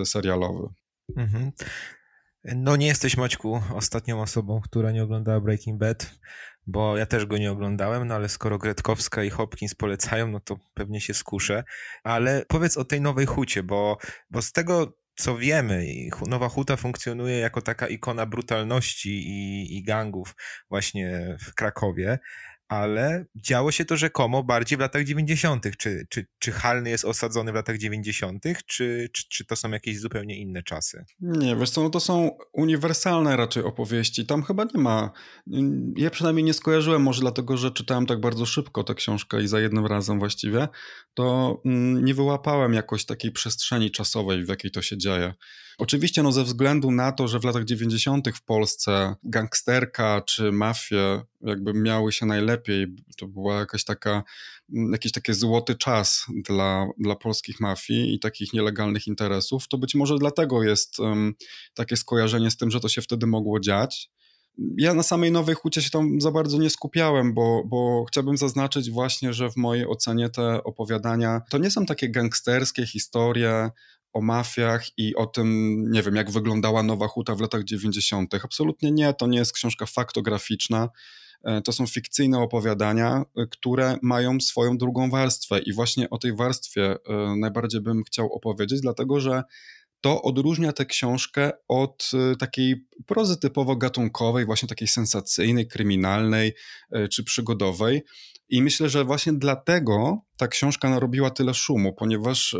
e, 0.00 0.04
serialowy. 0.04 0.68
Mhm. 1.16 1.52
No 2.44 2.76
nie 2.76 2.86
jesteś, 2.86 3.16
Maćku, 3.16 3.60
ostatnią 3.74 4.22
osobą, 4.22 4.60
która 4.60 4.92
nie 4.92 5.02
oglądała 5.02 5.40
Breaking 5.40 5.80
Bad, 5.80 6.14
bo 6.66 6.96
ja 6.96 7.06
też 7.06 7.26
go 7.26 7.38
nie 7.38 7.52
oglądałem, 7.52 8.08
no 8.08 8.14
ale 8.14 8.28
skoro 8.28 8.58
Gretkowska 8.58 9.24
i 9.24 9.30
Hopkins 9.30 9.74
polecają, 9.74 10.28
no 10.28 10.40
to 10.40 10.56
pewnie 10.74 11.00
się 11.00 11.14
skuszę. 11.14 11.64
Ale 12.04 12.44
powiedz 12.48 12.76
o 12.76 12.84
tej 12.84 13.00
Nowej 13.00 13.26
Hucie, 13.26 13.62
bo, 13.62 13.98
bo 14.30 14.42
z 14.42 14.52
tego 14.52 15.02
co 15.14 15.36
wiemy, 15.36 15.86
Nowa 16.26 16.48
Huta 16.48 16.76
funkcjonuje 16.76 17.38
jako 17.38 17.62
taka 17.62 17.86
ikona 17.86 18.26
brutalności 18.26 19.10
i, 19.10 19.76
i 19.78 19.82
gangów 19.84 20.34
właśnie 20.70 21.36
w 21.40 21.54
Krakowie, 21.54 22.18
ale 22.72 23.24
działo 23.36 23.72
się 23.72 23.84
to 23.84 23.96
rzekomo 23.96 24.42
bardziej 24.42 24.78
w 24.78 24.80
latach 24.80 25.04
90. 25.04 25.66
Czy, 25.78 26.06
czy, 26.08 26.26
czy 26.38 26.52
Halny 26.52 26.90
jest 26.90 27.04
osadzony 27.04 27.52
w 27.52 27.54
latach 27.54 27.78
90., 27.78 28.42
czy, 28.66 29.08
czy, 29.12 29.28
czy 29.28 29.44
to 29.44 29.56
są 29.56 29.70
jakieś 29.70 30.00
zupełnie 30.00 30.36
inne 30.36 30.62
czasy? 30.62 31.04
Nie, 31.20 31.56
wiesz 31.56 31.70
co, 31.70 31.82
no 31.82 31.90
to 31.90 32.00
są 32.00 32.36
uniwersalne 32.52 33.36
raczej 33.36 33.62
opowieści. 33.62 34.26
Tam 34.26 34.42
chyba 34.42 34.64
nie 34.64 34.80
ma. 34.80 35.10
Ja 35.96 36.10
przynajmniej 36.10 36.44
nie 36.44 36.54
skojarzyłem, 36.54 37.02
może 37.02 37.20
dlatego, 37.20 37.56
że 37.56 37.70
czytałem 37.70 38.06
tak 38.06 38.20
bardzo 38.20 38.46
szybko 38.46 38.84
tę 38.84 38.94
książkę 38.94 39.42
i 39.42 39.48
za 39.48 39.60
jednym 39.60 39.86
razem 39.86 40.18
właściwie, 40.18 40.68
to 41.14 41.60
nie 42.02 42.14
wyłapałem 42.14 42.74
jakoś 42.74 43.04
takiej 43.04 43.32
przestrzeni 43.32 43.90
czasowej, 43.90 44.44
w 44.44 44.48
jakiej 44.48 44.70
to 44.70 44.82
się 44.82 44.98
dzieje. 44.98 45.34
Oczywiście 45.78 46.22
no, 46.22 46.32
ze 46.32 46.44
względu 46.44 46.90
na 46.90 47.12
to, 47.12 47.28
że 47.28 47.40
w 47.40 47.44
latach 47.44 47.64
90. 47.64 48.28
w 48.34 48.42
Polsce 48.42 49.14
gangsterka 49.24 50.22
czy 50.26 50.52
mafie 50.52 51.22
jakby 51.40 51.74
miały 51.74 52.12
się 52.12 52.26
najlepiej, 52.26 52.86
to 53.16 53.26
była 53.26 53.58
jakaś 53.58 53.84
taka, 53.84 54.22
jakiś 54.92 55.12
taki 55.12 55.34
złoty 55.34 55.74
czas 55.74 56.26
dla, 56.44 56.86
dla 56.98 57.16
polskich 57.16 57.60
mafii 57.60 58.14
i 58.14 58.20
takich 58.20 58.52
nielegalnych 58.52 59.06
interesów, 59.06 59.68
to 59.68 59.78
być 59.78 59.94
może 59.94 60.18
dlatego 60.18 60.62
jest 60.62 60.98
um, 60.98 61.34
takie 61.74 61.96
skojarzenie 61.96 62.50
z 62.50 62.56
tym, 62.56 62.70
że 62.70 62.80
to 62.80 62.88
się 62.88 63.02
wtedy 63.02 63.26
mogło 63.26 63.60
dziać. 63.60 64.10
Ja 64.76 64.94
na 64.94 65.02
samej 65.02 65.32
Nowej 65.32 65.54
Hucie 65.54 65.82
się 65.82 65.90
tam 65.90 66.20
za 66.20 66.30
bardzo 66.30 66.58
nie 66.58 66.70
skupiałem, 66.70 67.34
bo, 67.34 67.62
bo 67.66 68.04
chciałbym 68.04 68.36
zaznaczyć 68.36 68.90
właśnie, 68.90 69.32
że 69.32 69.50
w 69.50 69.56
mojej 69.56 69.86
ocenie 69.86 70.28
te 70.28 70.64
opowiadania 70.64 71.40
to 71.50 71.58
nie 71.58 71.70
są 71.70 71.86
takie 71.86 72.10
gangsterskie 72.10 72.86
historie 72.86 73.70
o 74.12 74.20
mafiach 74.20 74.98
i 74.98 75.14
o 75.14 75.26
tym, 75.26 75.76
nie 75.90 76.02
wiem, 76.02 76.16
jak 76.16 76.30
wyglądała 76.30 76.82
Nowa 76.82 77.08
Huta 77.08 77.34
w 77.34 77.40
latach 77.40 77.64
90. 77.64 78.34
Absolutnie 78.34 78.92
nie, 78.92 79.14
to 79.14 79.26
nie 79.26 79.38
jest 79.38 79.52
książka 79.52 79.86
faktograficzna. 79.86 80.88
E, 81.44 81.62
to 81.62 81.72
są 81.72 81.86
fikcyjne 81.86 82.38
opowiadania, 82.38 83.24
e, 83.36 83.46
które 83.46 83.98
mają 84.02 84.40
swoją 84.40 84.78
drugą 84.78 85.10
warstwę, 85.10 85.58
i 85.58 85.72
właśnie 85.72 86.10
o 86.10 86.18
tej 86.18 86.36
warstwie 86.36 86.92
e, 86.92 87.36
najbardziej 87.36 87.80
bym 87.80 88.04
chciał 88.04 88.32
opowiedzieć, 88.32 88.80
dlatego 88.80 89.20
że 89.20 89.42
to 90.02 90.22
odróżnia 90.22 90.72
tę 90.72 90.86
książkę 90.86 91.50
od 91.68 92.10
takiej 92.38 92.86
prozy 93.06 93.36
typowo 93.36 93.76
gatunkowej, 93.76 94.46
właśnie 94.46 94.68
takiej 94.68 94.88
sensacyjnej, 94.88 95.68
kryminalnej 95.68 96.54
czy 97.10 97.24
przygodowej. 97.24 98.02
I 98.48 98.62
myślę, 98.62 98.88
że 98.88 99.04
właśnie 99.04 99.32
dlatego 99.32 100.18
ta 100.36 100.48
książka 100.48 100.90
narobiła 100.90 101.30
tyle 101.30 101.54
szumu, 101.54 101.92
ponieważ 101.94 102.56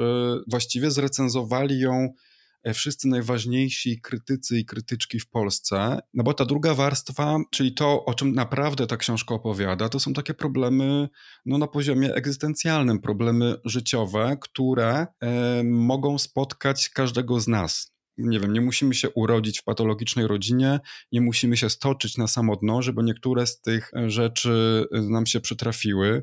właściwie 0.49 0.91
zrecenzowali 0.91 1.79
ją 1.81 2.09
E, 2.09 2.32
wszyscy 2.75 3.09
najważniejsi 3.09 4.01
krytycy 4.01 4.59
i 4.59 4.65
krytyczki 4.65 5.21
w 5.21 5.29
Polsce. 5.29 5.99
No 6.15 6.23
bo 6.23 6.35
ta 6.35 6.45
druga 6.45 6.75
warstwa, 6.75 7.39
czyli 7.51 7.75
to, 7.75 8.05
o 8.05 8.15
czym 8.15 8.35
naprawdę 8.35 8.87
ta 8.87 8.97
książka 8.97 9.35
opowiada, 9.35 9.89
to 9.89 10.01
są 10.01 10.13
takie 10.13 10.35
problemy 10.35 11.09
no, 11.47 11.59
na 11.59 11.67
poziomie 11.67 12.15
egzystencjalnym, 12.15 13.01
problemy 13.01 13.57
życiowe, 13.65 14.37
które 14.41 15.07
e, 15.21 15.63
mogą 15.65 16.19
spotkać 16.19 16.89
każdego 16.89 17.41
z 17.41 17.49
nas. 17.49 17.93
Nie 18.19 18.41
wiem, 18.41 18.53
nie 18.53 18.61
musimy 18.61 18.95
się 18.95 19.11
urodzić 19.11 19.61
w 19.61 19.65
patologicznej 19.65 20.27
rodzinie, 20.27 20.81
nie 21.13 21.21
musimy 21.21 21.57
się 21.57 21.71
stoczyć 21.71 22.19
na 22.19 22.27
samotno, 22.27 22.83
żeby 22.83 23.03
niektóre 23.03 23.47
z 23.47 23.61
tych 23.61 23.91
rzeczy 24.07 24.87
nam 24.93 25.27
się 25.27 25.41
przytrafiły. 25.41 26.23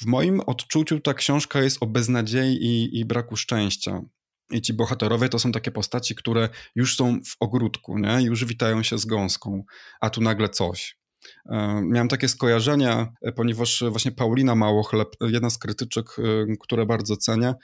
W 0.00 0.06
moim 0.06 0.40
odczuciu 0.40 1.00
ta 1.00 1.14
książka 1.14 1.62
jest 1.62 1.82
o 1.82 1.86
beznadziei 1.86 2.56
i, 2.56 2.98
i 2.98 3.04
braku 3.04 3.36
szczęścia. 3.36 4.02
I 4.50 4.62
ci 4.62 4.74
bohaterowie 4.74 5.28
to 5.28 5.38
są 5.38 5.52
takie 5.52 5.70
postaci, 5.70 6.14
które 6.14 6.48
już 6.74 6.96
są 6.96 7.20
w 7.26 7.36
ogródku, 7.40 7.98
nie? 7.98 8.22
już 8.22 8.44
witają 8.44 8.82
się 8.82 8.98
z 8.98 9.06
gąską, 9.06 9.62
a 10.00 10.10
tu 10.10 10.20
nagle 10.20 10.48
coś. 10.48 10.98
E, 11.46 11.80
miałem 11.84 12.08
takie 12.08 12.28
skojarzenia, 12.28 13.12
e, 13.22 13.32
ponieważ 13.32 13.84
właśnie 13.90 14.12
Paulina 14.12 14.54
Małochleb, 14.54 15.08
jedna 15.20 15.50
z 15.50 15.58
krytyczek, 15.58 16.06
e, 16.18 16.22
które 16.60 16.86
bardzo 16.86 17.16
cenię, 17.16 17.54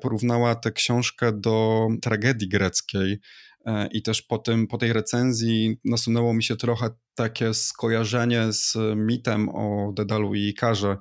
porównała 0.00 0.54
tę 0.54 0.72
książkę 0.72 1.32
do 1.32 1.88
tragedii 2.02 2.48
greckiej. 2.48 3.20
I 3.92 4.02
też 4.02 4.22
po, 4.22 4.38
tym, 4.38 4.66
po 4.66 4.78
tej 4.78 4.92
recenzji 4.92 5.80
nasunęło 5.84 6.34
mi 6.34 6.42
się 6.42 6.56
trochę 6.56 6.90
takie 7.14 7.54
skojarzenie 7.54 8.52
z 8.52 8.76
mitem 8.96 9.48
o 9.48 9.92
Dedalu 9.96 10.34
i 10.34 10.40
Ikarze, 10.48 10.96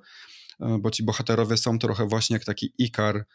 bo 0.80 0.92
ci 0.92 1.04
bohaterowie 1.04 1.58
są 1.58 1.80
trochę 1.80 2.08
właśnie 2.08 2.34
jak 2.34 2.46
taki 2.46 2.74
Ikar, 2.78 3.26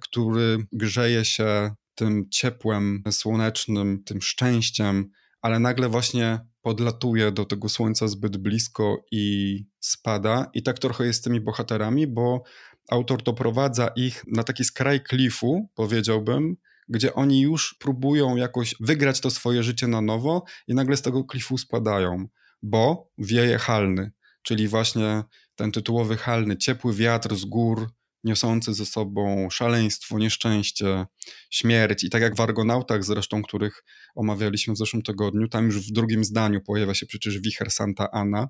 który 0.00 0.66
grzeje 0.72 1.24
się 1.24 1.74
tym 1.94 2.30
ciepłem 2.30 3.02
słonecznym, 3.10 4.02
tym 4.04 4.22
szczęściem, 4.22 5.10
ale 5.40 5.58
nagle 5.58 5.88
właśnie 5.88 6.40
podlatuje 6.62 7.32
do 7.32 7.44
tego 7.44 7.68
słońca 7.68 8.08
zbyt 8.08 8.36
blisko 8.36 9.04
i 9.10 9.56
spada. 9.80 10.50
I 10.54 10.62
tak 10.62 10.78
trochę 10.78 11.06
jest 11.06 11.20
z 11.20 11.22
tymi 11.22 11.40
bohaterami, 11.40 12.06
bo 12.06 12.42
autor 12.90 13.22
doprowadza 13.22 13.88
ich 13.96 14.24
na 14.26 14.42
taki 14.42 14.64
skraj 14.64 15.00
klifu, 15.00 15.68
powiedziałbym, 15.74 16.56
gdzie 16.88 17.14
oni 17.14 17.40
już 17.40 17.76
próbują 17.78 18.36
jakoś 18.36 18.74
wygrać 18.80 19.20
to 19.20 19.30
swoje 19.30 19.62
życie 19.62 19.86
na 19.86 20.00
nowo 20.00 20.44
i 20.68 20.74
nagle 20.74 20.96
z 20.96 21.02
tego 21.02 21.24
klifu 21.24 21.58
spadają, 21.58 22.26
bo 22.62 23.10
wieje 23.18 23.58
halny, 23.58 24.12
czyli 24.42 24.68
właśnie 24.68 25.22
ten 25.56 25.72
tytułowy 25.72 26.16
halny, 26.16 26.56
ciepły 26.56 26.94
wiatr 26.94 27.36
z 27.36 27.44
gór, 27.44 27.90
niosący 28.24 28.74
ze 28.74 28.86
sobą 28.86 29.50
szaleństwo, 29.50 30.18
nieszczęście, 30.18 31.06
śmierć. 31.50 32.04
I 32.04 32.10
tak 32.10 32.22
jak 32.22 32.36
w 32.36 32.40
Argonautach 32.40 33.04
zresztą, 33.04 33.42
których 33.42 33.84
omawialiśmy 34.14 34.74
w 34.74 34.78
zeszłym 34.78 35.02
tygodniu, 35.02 35.48
tam 35.48 35.66
już 35.66 35.88
w 35.88 35.92
drugim 35.92 36.24
zdaniu 36.24 36.60
pojawia 36.60 36.94
się 36.94 37.06
przecież 37.06 37.38
wicher 37.38 37.70
Santa 37.70 38.10
Ana 38.10 38.48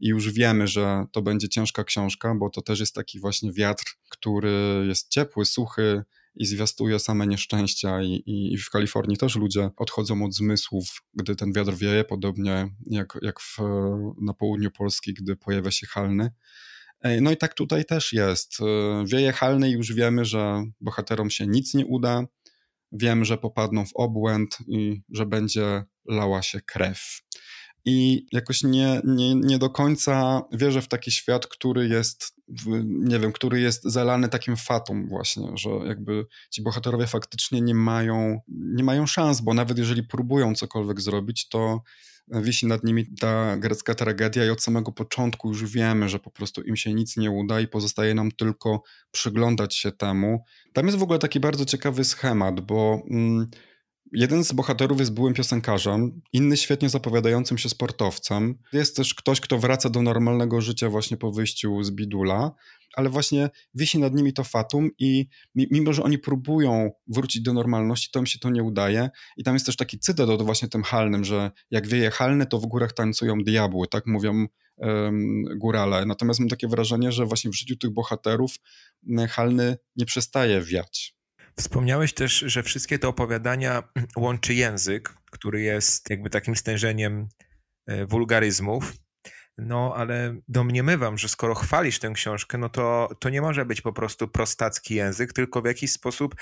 i 0.00 0.08
już 0.08 0.32
wiemy, 0.32 0.66
że 0.66 1.04
to 1.12 1.22
będzie 1.22 1.48
ciężka 1.48 1.84
książka, 1.84 2.34
bo 2.34 2.50
to 2.50 2.62
też 2.62 2.80
jest 2.80 2.94
taki 2.94 3.20
właśnie 3.20 3.52
wiatr, 3.52 3.84
który 4.08 4.84
jest 4.88 5.10
ciepły, 5.10 5.44
suchy, 5.44 6.04
i 6.36 6.46
zwiastuje 6.46 6.98
same 6.98 7.26
nieszczęścia 7.26 8.02
i, 8.02 8.22
i, 8.26 8.58
w 8.58 8.70
Kalifornii 8.70 9.16
też 9.16 9.36
ludzie 9.36 9.70
odchodzą 9.76 10.24
od 10.24 10.34
zmysłów, 10.34 11.02
gdy 11.14 11.36
ten 11.36 11.52
wiatr 11.52 11.74
wieje, 11.74 12.04
podobnie 12.04 12.68
jak, 12.86 13.18
jak 13.22 13.40
w, 13.40 13.58
na 14.20 14.34
południu 14.34 14.70
Polski, 14.70 15.14
gdy 15.14 15.36
pojawia 15.36 15.70
się 15.70 15.86
halny. 15.86 16.30
No 17.20 17.30
i 17.30 17.36
tak 17.36 17.54
tutaj 17.54 17.84
też 17.84 18.12
jest. 18.12 18.56
W 18.60 19.02
Wieje 19.06 19.32
Halnej 19.32 19.72
już 19.72 19.92
wiemy, 19.92 20.24
że 20.24 20.64
bohaterom 20.80 21.30
się 21.30 21.46
nic 21.46 21.74
nie 21.74 21.86
uda. 21.86 22.24
Wiem, 22.92 23.24
że 23.24 23.38
popadną 23.38 23.86
w 23.86 23.92
obłęd 23.94 24.58
i 24.68 25.02
że 25.12 25.26
będzie 25.26 25.84
lała 26.08 26.42
się 26.42 26.60
krew. 26.60 27.20
I 27.84 28.26
jakoś 28.32 28.62
nie, 28.62 29.00
nie, 29.04 29.34
nie 29.34 29.58
do 29.58 29.70
końca 29.70 30.42
wierzę 30.52 30.82
w 30.82 30.88
taki 30.88 31.10
świat, 31.10 31.46
który 31.46 31.88
jest, 31.88 32.34
nie 32.84 33.18
wiem, 33.18 33.32
który 33.32 33.60
jest 33.60 33.84
zalany 33.84 34.28
takim 34.28 34.56
fatum 34.56 35.08
właśnie, 35.08 35.48
że 35.54 35.70
jakby 35.70 36.26
ci 36.50 36.62
bohaterowie 36.62 37.06
faktycznie 37.06 37.60
nie 37.60 37.74
mają, 37.74 38.40
nie 38.48 38.84
mają 38.84 39.06
szans, 39.06 39.40
bo 39.40 39.54
nawet 39.54 39.78
jeżeli 39.78 40.02
próbują 40.02 40.54
cokolwiek 40.54 41.00
zrobić, 41.00 41.48
to 41.48 41.82
wisi 42.28 42.66
nad 42.66 42.84
nimi 42.84 43.06
ta 43.20 43.56
grecka 43.56 43.94
tragedia 43.94 44.44
i 44.44 44.50
od 44.50 44.62
samego 44.62 44.92
początku 44.92 45.48
już 45.48 45.64
wiemy, 45.64 46.08
że 46.08 46.18
po 46.18 46.30
prostu 46.30 46.62
im 46.62 46.76
się 46.76 46.94
nic 46.94 47.16
nie 47.16 47.30
uda 47.30 47.60
i 47.60 47.68
pozostaje 47.68 48.14
nam 48.14 48.32
tylko 48.32 48.82
przyglądać 49.10 49.76
się 49.76 49.92
temu. 49.92 50.44
Tam 50.72 50.86
jest 50.86 50.98
w 50.98 51.02
ogóle 51.02 51.18
taki 51.18 51.40
bardzo 51.40 51.64
ciekawy 51.64 52.04
schemat, 52.04 52.60
bo 52.60 53.02
mm, 53.10 53.46
jeden 54.12 54.44
z 54.44 54.52
bohaterów 54.52 54.98
jest 54.98 55.14
byłym 55.14 55.34
piosenkarzem, 55.34 56.20
inny 56.32 56.56
świetnie 56.56 56.88
zapowiadającym 56.88 57.58
się 57.58 57.68
sportowcem. 57.68 58.58
Jest 58.72 58.96
też 58.96 59.14
ktoś, 59.14 59.40
kto 59.40 59.58
wraca 59.58 59.90
do 59.90 60.02
normalnego 60.02 60.60
życia 60.60 60.90
właśnie 60.90 61.16
po 61.16 61.32
wyjściu 61.32 61.82
z 61.82 61.90
bidula, 61.90 62.52
ale 62.96 63.10
właśnie 63.10 63.50
wisi 63.74 63.98
nad 63.98 64.14
nimi 64.14 64.32
to 64.32 64.44
fatum 64.44 64.90
i 64.98 65.26
mimo, 65.54 65.92
że 65.92 66.02
oni 66.02 66.18
próbują 66.18 66.90
wrócić 67.06 67.42
do 67.42 67.52
normalności, 67.52 68.10
to 68.12 68.18
im 68.18 68.26
się 68.26 68.38
to 68.38 68.50
nie 68.50 68.62
udaje. 68.62 69.10
I 69.36 69.44
tam 69.44 69.54
jest 69.54 69.66
też 69.66 69.76
taki 69.76 69.98
cytat 69.98 70.28
od 70.28 70.42
właśnie 70.42 70.68
tym 70.68 70.82
halnym, 70.82 71.24
że 71.24 71.50
jak 71.70 71.86
wieje 71.86 72.10
halny, 72.10 72.46
to 72.46 72.58
w 72.58 72.66
górach 72.66 72.92
tańcują 72.92 73.38
diabły, 73.38 73.88
tak 73.88 74.06
mówią 74.06 74.46
um, 74.76 75.44
górale. 75.56 76.06
Natomiast 76.06 76.40
mam 76.40 76.48
takie 76.48 76.68
wrażenie, 76.68 77.12
że 77.12 77.26
właśnie 77.26 77.50
w 77.50 77.54
życiu 77.54 77.76
tych 77.76 77.90
bohaterów 77.90 78.54
halny 79.28 79.76
nie 79.96 80.06
przestaje 80.06 80.60
wiać. 80.60 81.14
Wspomniałeś 81.58 82.12
też, 82.12 82.38
że 82.46 82.62
wszystkie 82.62 82.98
te 82.98 83.08
opowiadania 83.08 83.82
łączy 84.16 84.54
język, 84.54 85.14
który 85.30 85.62
jest 85.62 86.10
jakby 86.10 86.30
takim 86.30 86.56
stężeniem 86.56 87.28
e, 87.86 88.06
wulgaryzmów. 88.06 88.92
No, 89.58 89.94
ale 89.96 90.36
domniemywam, 90.48 91.18
że 91.18 91.28
skoro 91.28 91.54
chwalisz 91.54 91.98
tę 91.98 92.10
książkę, 92.14 92.58
no 92.58 92.68
to, 92.68 93.08
to 93.20 93.30
nie 93.30 93.40
może 93.40 93.64
być 93.64 93.80
po 93.80 93.92
prostu 93.92 94.28
prostacki 94.28 94.94
język, 94.94 95.32
tylko 95.32 95.62
w 95.62 95.64
jakiś 95.64 95.92
sposób 95.92 96.34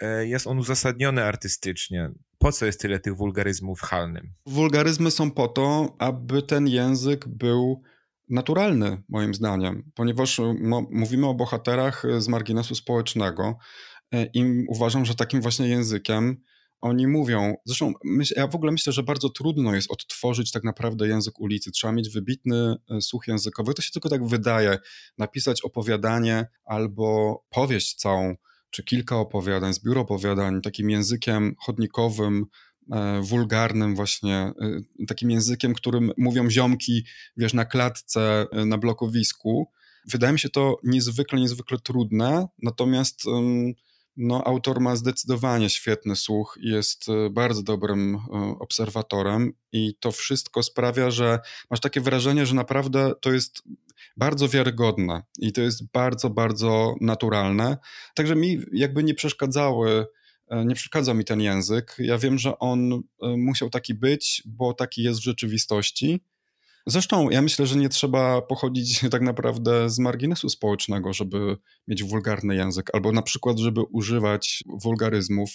e, 0.00 0.26
jest 0.26 0.46
on 0.46 0.58
uzasadniony 0.58 1.24
artystycznie. 1.24 2.10
Po 2.38 2.52
co 2.52 2.66
jest 2.66 2.80
tyle 2.80 3.00
tych 3.00 3.16
wulgaryzmów 3.16 3.80
halnym? 3.80 4.34
Wulgaryzmy 4.46 5.10
są 5.10 5.30
po 5.30 5.48
to, 5.48 5.96
aby 5.98 6.42
ten 6.42 6.68
język 6.68 7.28
był 7.28 7.82
naturalny, 8.28 9.02
moim 9.08 9.34
zdaniem, 9.34 9.90
ponieważ 9.94 10.40
mówimy 10.90 11.26
o 11.26 11.34
bohaterach 11.34 12.02
z 12.18 12.28
marginesu 12.28 12.74
społecznego 12.74 13.58
e, 14.14 14.24
i 14.34 14.64
uważam, 14.68 15.04
że 15.04 15.14
takim 15.14 15.40
właśnie 15.40 15.68
językiem 15.68 16.36
oni 16.84 17.06
mówią, 17.06 17.54
zresztą 17.64 17.92
myśl, 18.04 18.34
ja 18.36 18.46
w 18.46 18.54
ogóle 18.54 18.72
myślę, 18.72 18.92
że 18.92 19.02
bardzo 19.02 19.28
trudno 19.28 19.74
jest 19.74 19.90
odtworzyć 19.90 20.50
tak 20.52 20.64
naprawdę 20.64 21.08
język 21.08 21.40
ulicy. 21.40 21.70
Trzeba 21.70 21.92
mieć 21.92 22.10
wybitny 22.10 22.76
e, 22.90 23.00
słuch 23.00 23.28
językowy. 23.28 23.74
To 23.74 23.82
się 23.82 23.90
tylko 23.90 24.08
tak 24.08 24.26
wydaje. 24.26 24.78
Napisać 25.18 25.62
opowiadanie 25.62 26.46
albo 26.64 27.38
powieść 27.50 27.94
całą, 27.94 28.34
czy 28.70 28.84
kilka 28.84 29.16
opowiadań, 29.16 29.72
zbiór 29.72 29.98
opowiadań 29.98 30.60
takim 30.62 30.90
językiem 30.90 31.54
chodnikowym, 31.58 32.46
e, 32.92 33.20
wulgarnym 33.22 33.94
właśnie, 33.96 34.36
e, 34.36 34.54
takim 35.06 35.30
językiem, 35.30 35.74
którym 35.74 36.12
mówią 36.16 36.50
ziomki, 36.50 37.04
wiesz, 37.36 37.54
na 37.54 37.64
klatce, 37.64 38.46
na 38.66 38.78
blokowisku. 38.78 39.70
Wydaje 40.08 40.32
mi 40.32 40.38
się 40.38 40.48
to 40.48 40.78
niezwykle, 40.82 41.40
niezwykle 41.40 41.78
trudne, 41.78 42.46
natomiast 42.62 43.22
no, 44.16 44.44
autor 44.44 44.80
ma 44.80 44.96
zdecydowanie 44.96 45.70
świetny 45.70 46.16
słuch, 46.16 46.58
jest 46.62 47.08
e, 47.08 47.30
bardzo 47.30 47.62
dobrym 47.62 48.14
e, 48.14 48.18
obserwatorem 48.58 49.52
i 49.72 49.94
to 50.00 50.12
wszystko 50.12 50.62
sprawia, 50.62 51.10
że 51.10 51.38
masz 51.70 51.80
takie 51.80 52.00
wrażenie, 52.00 52.46
że 52.46 52.54
naprawdę 52.54 53.12
to 53.20 53.32
jest 53.32 53.62
bardzo 54.16 54.48
wiarygodne 54.48 55.22
i 55.38 55.52
to 55.52 55.60
jest 55.60 55.92
bardzo, 55.92 56.30
bardzo 56.30 56.94
naturalne. 57.00 57.78
Także 58.14 58.36
mi 58.36 58.58
jakby 58.72 59.04
nie 59.04 59.14
przeszkadzały 59.14 60.06
e, 60.48 60.64
nie 60.64 60.74
przeszkadza 60.74 61.14
mi 61.14 61.24
ten 61.24 61.40
język. 61.40 61.96
Ja 61.98 62.18
wiem, 62.18 62.38
że 62.38 62.58
on 62.58 63.02
musiał 63.36 63.70
taki 63.70 63.94
być, 63.94 64.42
bo 64.46 64.74
taki 64.74 65.02
jest 65.02 65.20
w 65.20 65.24
rzeczywistości. 65.24 66.20
Zresztą 66.86 67.30
ja 67.30 67.42
myślę, 67.42 67.66
że 67.66 67.76
nie 67.76 67.88
trzeba 67.88 68.42
pochodzić 68.42 69.00
tak 69.10 69.22
naprawdę 69.22 69.90
z 69.90 69.98
marginesu 69.98 70.48
społecznego, 70.48 71.12
żeby 71.12 71.56
mieć 71.88 72.04
wulgarny 72.04 72.54
język, 72.54 72.90
albo 72.92 73.12
na 73.12 73.22
przykład, 73.22 73.58
żeby 73.58 73.82
używać 73.82 74.64
wulgaryzmów. 74.66 75.50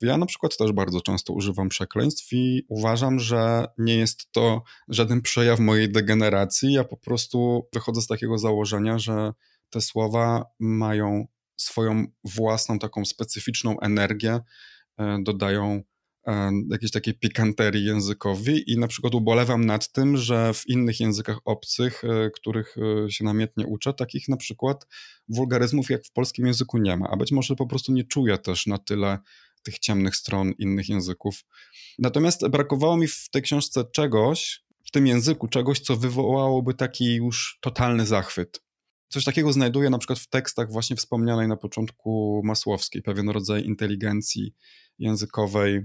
Ja 0.00 0.16
na 0.16 0.26
przykład 0.26 0.56
też 0.56 0.72
bardzo 0.72 1.00
często 1.00 1.32
używam 1.32 1.68
przekleństw 1.68 2.32
i 2.32 2.62
uważam, 2.68 3.18
że 3.18 3.66
nie 3.78 3.96
jest 3.96 4.32
to 4.32 4.62
żaden 4.88 5.22
przejaw 5.22 5.60
mojej 5.60 5.92
degeneracji. 5.92 6.72
Ja 6.72 6.84
po 6.84 6.96
prostu 6.96 7.68
wychodzę 7.72 8.02
z 8.02 8.06
takiego 8.06 8.38
założenia, 8.38 8.98
że 8.98 9.32
te 9.70 9.80
słowa 9.80 10.44
mają 10.58 11.26
swoją 11.56 12.06
własną 12.24 12.78
taką 12.78 13.04
specyficzną 13.04 13.80
energię, 13.80 14.40
e, 14.98 15.18
dodają 15.22 15.82
jakiejś 16.70 16.92
takiej 16.92 17.14
pikanterii 17.14 17.84
językowi 17.84 18.72
i 18.72 18.78
na 18.78 18.88
przykład 18.88 19.14
ubolewam 19.14 19.66
nad 19.66 19.92
tym, 19.92 20.16
że 20.16 20.54
w 20.54 20.68
innych 20.68 21.00
językach 21.00 21.38
obcych, 21.44 22.04
e, 22.04 22.30
których 22.30 22.76
e, 23.06 23.10
się 23.10 23.24
namiętnie 23.24 23.66
uczę, 23.66 23.94
takich 23.94 24.28
na 24.28 24.36
przykład 24.36 24.86
wulgaryzmów 25.28 25.90
jak 25.90 26.04
w 26.04 26.12
polskim 26.12 26.46
języku 26.46 26.78
nie 26.78 26.96
ma, 26.96 27.08
a 27.10 27.16
być 27.16 27.32
może 27.32 27.56
po 27.56 27.66
prostu 27.66 27.92
nie 27.92 28.04
czuję 28.04 28.38
też 28.38 28.66
na 28.66 28.78
tyle 28.78 29.18
tych 29.62 29.78
ciemnych 29.78 30.16
stron 30.16 30.52
innych 30.58 30.88
języków. 30.88 31.44
Natomiast 31.98 32.48
brakowało 32.48 32.96
mi 32.96 33.08
w 33.08 33.28
tej 33.30 33.42
książce 33.42 33.84
czegoś, 33.92 34.64
w 34.86 34.90
tym 34.90 35.06
języku 35.06 35.48
czegoś, 35.48 35.80
co 35.80 35.96
wywołałoby 35.96 36.74
taki 36.74 37.14
już 37.14 37.58
totalny 37.60 38.06
zachwyt. 38.06 38.62
Coś 39.08 39.24
takiego 39.24 39.52
znajduję 39.52 39.90
na 39.90 39.98
przykład 39.98 40.18
w 40.18 40.28
tekstach 40.28 40.72
właśnie 40.72 40.96
wspomnianej 40.96 41.48
na 41.48 41.56
początku 41.56 42.40
Masłowskiej, 42.44 43.02
pewien 43.02 43.28
rodzaj 43.28 43.64
inteligencji 43.64 44.54
językowej, 44.98 45.80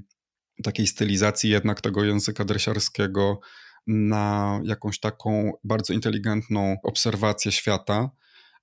takiej 0.64 0.88
stylizacji 0.88 1.50
jednak 1.50 1.82
tego 1.82 2.04
języka 2.04 2.46
dresiarskiego 2.46 3.40
na 3.88 4.60
jakąś 4.64 5.00
taką 5.00 5.52
bardzo 5.64 5.94
inteligentną 5.94 6.76
obserwację 6.84 7.52
świata. 7.52 8.10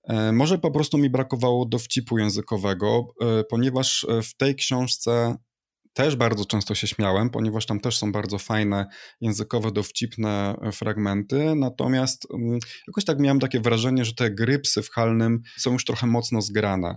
E, 0.05 0.33
może 0.33 0.59
po 0.59 0.71
prostu 0.71 0.99
mi 0.99 1.11
brakowało 1.11 1.67
dowcipu 1.67 2.19
językowego, 2.19 3.15
e, 3.21 3.45
ponieważ 3.45 4.07
e, 4.09 4.23
w 4.23 4.37
tej 4.37 4.55
książce 4.55 5.37
też 5.93 6.17
bardzo 6.17 6.45
często 6.45 6.75
się 6.75 6.87
śmiałem, 6.87 7.31
ponieważ 7.31 7.67
tam 7.67 7.81
też 7.81 7.99
są 7.99 8.13
bardzo 8.13 8.39
fajne 8.39 8.87
językowe, 9.21 9.73
dowcipne 9.73 10.55
fragmenty, 10.73 11.55
natomiast 11.55 12.27
mm, 12.35 12.59
jakoś 12.89 13.05
tak 13.05 13.19
miałem 13.19 13.41
takie 13.41 13.61
wrażenie, 13.61 14.05
że 14.05 14.15
te 14.15 14.31
grypsy 14.31 14.83
w 14.83 14.91
Halnym 14.91 15.43
są 15.59 15.73
już 15.73 15.85
trochę 15.85 16.07
mocno 16.07 16.43
zgrane. 16.43 16.97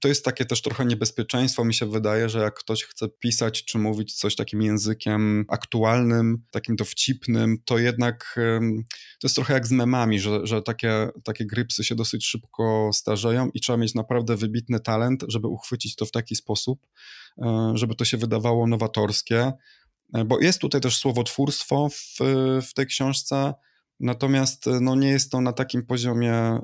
To 0.00 0.08
jest 0.08 0.24
takie 0.24 0.44
też 0.44 0.62
trochę 0.62 0.84
niebezpieczeństwo, 0.84 1.64
mi 1.64 1.74
się 1.74 1.86
wydaje, 1.86 2.28
że 2.28 2.38
jak 2.38 2.54
ktoś 2.54 2.84
chce 2.84 3.08
pisać 3.08 3.64
czy 3.64 3.78
mówić 3.78 4.14
coś 4.14 4.36
takim 4.36 4.62
językiem 4.62 5.44
aktualnym, 5.48 6.44
takim 6.50 6.76
dowcipnym, 6.76 7.58
to 7.64 7.78
jednak 7.78 8.38
to 9.20 9.26
jest 9.26 9.34
trochę 9.34 9.54
jak 9.54 9.66
z 9.66 9.70
memami, 9.70 10.20
że, 10.20 10.46
że 10.46 10.62
takie, 10.62 11.08
takie 11.24 11.46
grypsy 11.46 11.84
się 11.84 11.94
dosyć 11.94 12.26
szybko 12.26 12.90
starzeją 12.92 13.50
i 13.54 13.60
trzeba 13.60 13.76
mieć 13.76 13.94
naprawdę 13.94 14.36
wybitny 14.36 14.80
talent, 14.80 15.24
żeby 15.28 15.48
uchwycić 15.48 15.96
to 15.96 16.06
w 16.06 16.10
taki 16.10 16.36
sposób, 16.36 16.86
e, 17.42 17.72
żeby 17.74 17.94
to 17.94 18.04
się 18.04 18.16
wydawało 18.16 18.66
nowatorskie. 18.66 19.52
E, 20.14 20.24
bo 20.24 20.40
jest 20.40 20.60
tutaj 20.60 20.80
też 20.80 20.96
słowotwórstwo 20.96 21.88
w, 21.88 22.18
w 22.62 22.74
tej 22.74 22.86
książce, 22.86 23.54
Natomiast 24.00 24.66
e, 24.66 24.80
no, 24.80 24.94
nie 24.94 25.08
jest 25.08 25.30
to 25.30 25.40
na 25.40 25.52
takim 25.52 25.86
poziomie 25.86 26.56
y, 26.56 26.60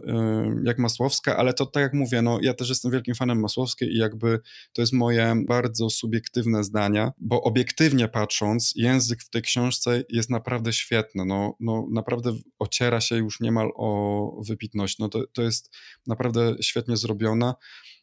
jak 0.64 0.78
Masłowska, 0.78 1.36
ale 1.36 1.54
to 1.54 1.66
tak 1.66 1.82
jak 1.82 1.94
mówię, 1.94 2.22
no, 2.22 2.38
ja 2.42 2.54
też 2.54 2.68
jestem 2.68 2.92
wielkim 2.92 3.14
fanem 3.14 3.40
Masłowskiej 3.40 3.88
i 3.88 3.98
jakby 3.98 4.40
to 4.72 4.82
jest 4.82 4.92
moje 4.92 5.34
bardzo 5.46 5.90
subiektywne 5.90 6.64
zdania, 6.64 7.12
bo 7.18 7.42
obiektywnie 7.42 8.08
patrząc, 8.08 8.72
język 8.76 9.22
w 9.22 9.30
tej 9.30 9.42
książce 9.42 10.04
jest 10.08 10.30
naprawdę 10.30 10.72
świetny. 10.72 11.24
No, 11.24 11.56
no, 11.60 11.86
naprawdę 11.90 12.32
ociera 12.58 13.00
się 13.00 13.16
już 13.16 13.40
niemal 13.40 13.70
o 13.76 14.42
wybitność. 14.48 14.98
No, 14.98 15.08
to, 15.08 15.26
to 15.32 15.42
jest 15.42 15.76
naprawdę 16.06 16.56
świetnie 16.60 16.96
zrobione. 16.96 17.54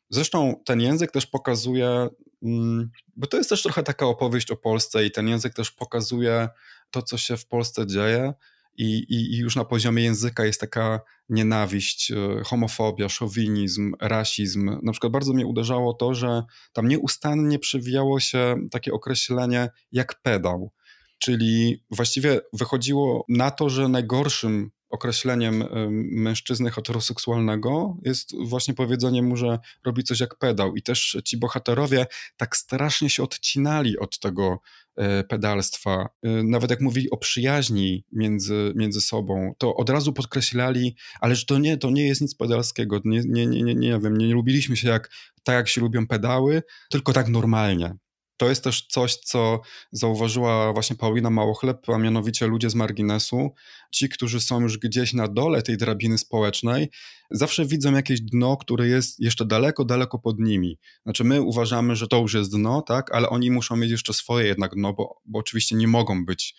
Zresztą 0.10 0.62
ten 0.66 0.82
język 0.82 1.12
też 1.12 1.26
pokazuje, 1.26 2.08
mm, 2.44 2.92
bo 3.16 3.28
to 3.28 3.38
jest 3.38 3.50
też 3.50 3.64
trochę 3.64 3.84
taka 3.84 4.06
opowieść 4.06 4.52
o 4.52 4.56
Polsce 4.56 5.06
i 5.06 5.12
ten 5.12 5.28
język 5.28 5.54
też 5.54 5.72
pokazuje 5.72 6.50
to, 6.92 7.02
co 7.02 7.18
się 7.18 7.38
w 7.38 7.48
Polsce 7.48 7.88
dzieje 7.88 8.34
i, 8.78 8.98
i, 9.10 9.34
i 9.34 9.38
już 9.38 9.56
na 9.56 9.66
poziomie 9.66 10.04
języka 10.04 10.46
jest 10.46 10.62
taka 10.62 11.00
nienawiść, 11.30 12.12
e, 12.12 12.44
homofobia, 12.46 13.10
szowinizm, 13.10 13.94
rasizm. 14.02 14.80
Na 14.84 14.92
przykład 14.92 15.14
bardzo 15.14 15.34
mnie 15.34 15.48
uderzało 15.48 15.94
to, 15.94 16.14
że 16.14 16.44
tam 16.74 16.88
nieustannie 16.88 17.60
przewijało 17.60 18.20
się 18.20 18.56
takie 18.72 18.94
określenie 18.94 19.70
jak 19.92 20.22
pedał. 20.22 20.72
Czyli 21.20 21.84
właściwie 21.92 22.40
wychodziło 22.54 23.26
na 23.30 23.52
to, 23.52 23.70
że 23.70 23.88
najgorszym 23.88 24.72
określeniem 24.92 25.64
mężczyzny 26.12 26.72
heteroseksualnego 26.72 27.98
jest 28.02 28.36
właśnie 28.46 28.74
powiedzenie 28.74 29.24
mu, 29.24 29.36
że 29.36 29.60
robi 29.86 30.04
coś 30.04 30.20
jak 30.20 30.38
pedał. 30.38 30.76
I 30.76 30.82
też 30.82 31.18
ci 31.26 31.38
bohaterowie 31.38 32.06
tak 32.38 32.58
strasznie 32.58 33.10
się 33.10 33.24
odcinali 33.24 34.00
od 34.00 34.20
tego 34.20 34.60
e, 34.96 35.24
pedalstwa. 35.24 36.10
E, 36.24 36.30
nawet 36.44 36.70
jak 36.70 36.82
mówili 36.82 37.10
o 37.10 37.18
przyjaźni 37.18 38.06
między, 38.12 38.74
między 38.76 39.02
sobą, 39.02 39.54
to 39.58 39.76
od 39.76 39.90
razu 39.90 40.14
podkreślali, 40.14 40.96
ale 41.22 41.36
że 41.36 41.46
to 41.46 41.58
nie, 41.58 41.78
to 41.78 41.90
nie 41.90 42.08
jest 42.08 42.22
nic 42.22 42.36
pedalskiego. 42.36 43.02
Nie, 43.06 43.22
nie, 43.26 43.46
nie, 43.46 43.64
nie, 43.64 43.76
nie 43.76 44.00
wiem, 44.00 44.18
nie 44.18 44.34
lubiliśmy 44.34 44.78
się 44.78 44.90
jak, 44.90 45.10
tak, 45.44 45.56
jak 45.56 45.68
się 45.68 45.82
lubią 45.82 46.08
pedały, 46.08 46.64
tylko 46.90 47.14
tak 47.14 47.28
normalnie. 47.28 47.96
To 48.42 48.50
jest 48.50 48.64
też 48.64 48.88
coś, 48.88 49.16
co 49.16 49.62
zauważyła 49.92 50.74
właśnie 50.74 50.96
Paulina 50.96 51.30
Małochleb, 51.30 51.90
a 51.90 51.98
mianowicie 51.98 52.48
ludzie 52.48 52.70
z 52.70 52.76
marginesu, 52.76 53.50
ci, 53.92 54.10
którzy 54.10 54.42
są 54.42 54.62
już 54.62 54.78
gdzieś 54.78 55.14
na 55.14 55.28
dole 55.28 55.62
tej 55.62 55.78
drabiny 55.78 56.18
społecznej, 56.18 56.90
zawsze 57.32 57.66
widzą 57.66 57.94
jakieś 57.94 58.22
dno, 58.22 58.58
które 58.58 58.88
jest 58.88 59.20
jeszcze 59.20 59.46
daleko, 59.46 59.86
daleko 59.86 60.20
pod 60.20 60.40
nimi. 60.40 60.80
Znaczy 61.04 61.24
my 61.24 61.42
uważamy, 61.42 61.96
że 61.96 62.08
to 62.08 62.18
już 62.18 62.34
jest 62.34 62.52
dno, 62.52 62.82
tak, 62.82 63.16
ale 63.16 63.30
oni 63.30 63.52
muszą 63.52 63.76
mieć 63.76 63.92
jeszcze 63.92 64.14
swoje 64.14 64.48
jednak 64.48 64.76
dno, 64.76 64.94
bo, 64.94 65.22
bo 65.26 65.40
oczywiście 65.40 65.76
nie 65.76 65.88
mogą 65.88 66.26
być 66.26 66.56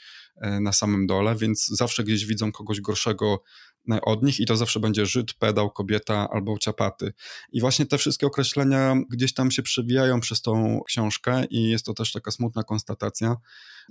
na 0.61 0.73
samym 0.73 1.07
dole, 1.07 1.37
więc 1.37 1.67
zawsze 1.67 2.05
gdzieś 2.05 2.27
widzą 2.27 2.53
kogoś 2.53 2.81
gorszego 2.81 3.43
E, 3.91 4.01
od 4.01 4.23
nich 4.23 4.41
i 4.41 4.47
to 4.47 4.57
zawsze 4.57 4.81
będzie 4.81 5.07
Żyd, 5.07 5.35
pedał, 5.35 5.71
kobieta 5.71 6.29
albo 6.31 6.59
ciapaty. 6.59 7.13
I 7.53 7.61
właśnie 7.61 7.87
te 7.87 7.99
wszystkie 7.99 8.27
określenia 8.27 8.97
gdzieś 9.11 9.35
tam 9.35 9.51
się 9.51 9.63
przewijają 9.63 10.21
przez 10.21 10.43
tą 10.43 10.81
książkę 10.87 11.45
i 11.51 11.69
jest 11.69 11.87
to 11.87 11.95
też 11.95 12.13
taka 12.13 12.31
smutna 12.31 12.63
konstatacja, 12.63 13.37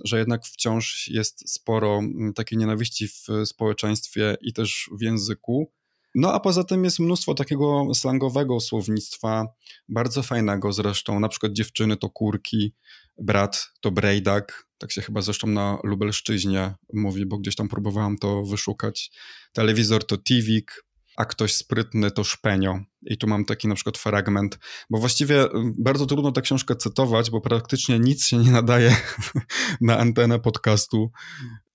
że 0.04 0.18
jednak 0.18 0.46
wciąż 0.46 1.08
jest 1.08 1.50
sporo 1.50 2.00
takiej 2.34 2.58
nienawiści 2.58 3.08
w 3.08 3.26
społeczeństwie 3.44 4.36
i 4.40 4.52
też 4.52 4.90
w 4.98 5.02
języku. 5.02 5.72
No 6.14 6.32
a 6.32 6.40
poza 6.40 6.64
tym 6.64 6.84
jest 6.84 6.98
mnóstwo 6.98 7.34
takiego 7.34 7.94
slangowego 7.94 8.60
słownictwa, 8.60 9.46
bardzo 9.88 10.22
fajnego 10.22 10.72
zresztą, 10.72 11.20
na 11.20 11.28
przykład 11.28 11.52
dziewczyny 11.52 11.96
to 11.96 12.10
kurki, 12.10 12.74
brat 13.18 13.68
to 13.80 13.90
brejdak, 13.90 14.66
tak 14.78 14.92
się 14.92 15.02
chyba 15.02 15.22
zresztą 15.22 15.46
na 15.46 15.78
Lubelszczyźnie 15.84 16.74
mówi, 16.92 17.26
bo 17.26 17.38
gdzieś 17.38 17.56
tam 17.56 17.68
próbowałam 17.68 18.18
to 18.18 18.42
wyszukać. 18.42 19.10
Telewizor 19.52 20.06
to 20.06 20.18
Tivik, 20.18 20.84
a 21.16 21.24
ktoś 21.24 21.54
sprytny 21.54 22.10
to 22.10 22.24
szpenio. 22.24 22.80
I 23.02 23.18
tu 23.18 23.26
mam 23.26 23.44
taki 23.44 23.68
na 23.68 23.74
przykład 23.74 23.98
fragment, 23.98 24.58
bo 24.90 24.98
właściwie 24.98 25.42
mm, 25.42 25.74
bardzo 25.78 26.06
trudno 26.06 26.32
tę 26.32 26.42
książkę 26.42 26.76
cytować, 26.76 27.30
bo 27.30 27.40
praktycznie 27.40 27.98
nic 27.98 28.26
się 28.26 28.38
nie 28.38 28.50
nadaje 28.50 28.96
na 29.80 29.98
antenę 29.98 30.38
podcastu, 30.38 31.10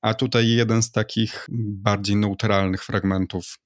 a 0.01 0.13
tutaj 0.13 0.49
jeden 0.49 0.83
z 0.83 0.91
takich 0.91 1.47
bardziej 1.59 2.15
neutralnych 2.15 2.83
fragmentów. 2.83 3.59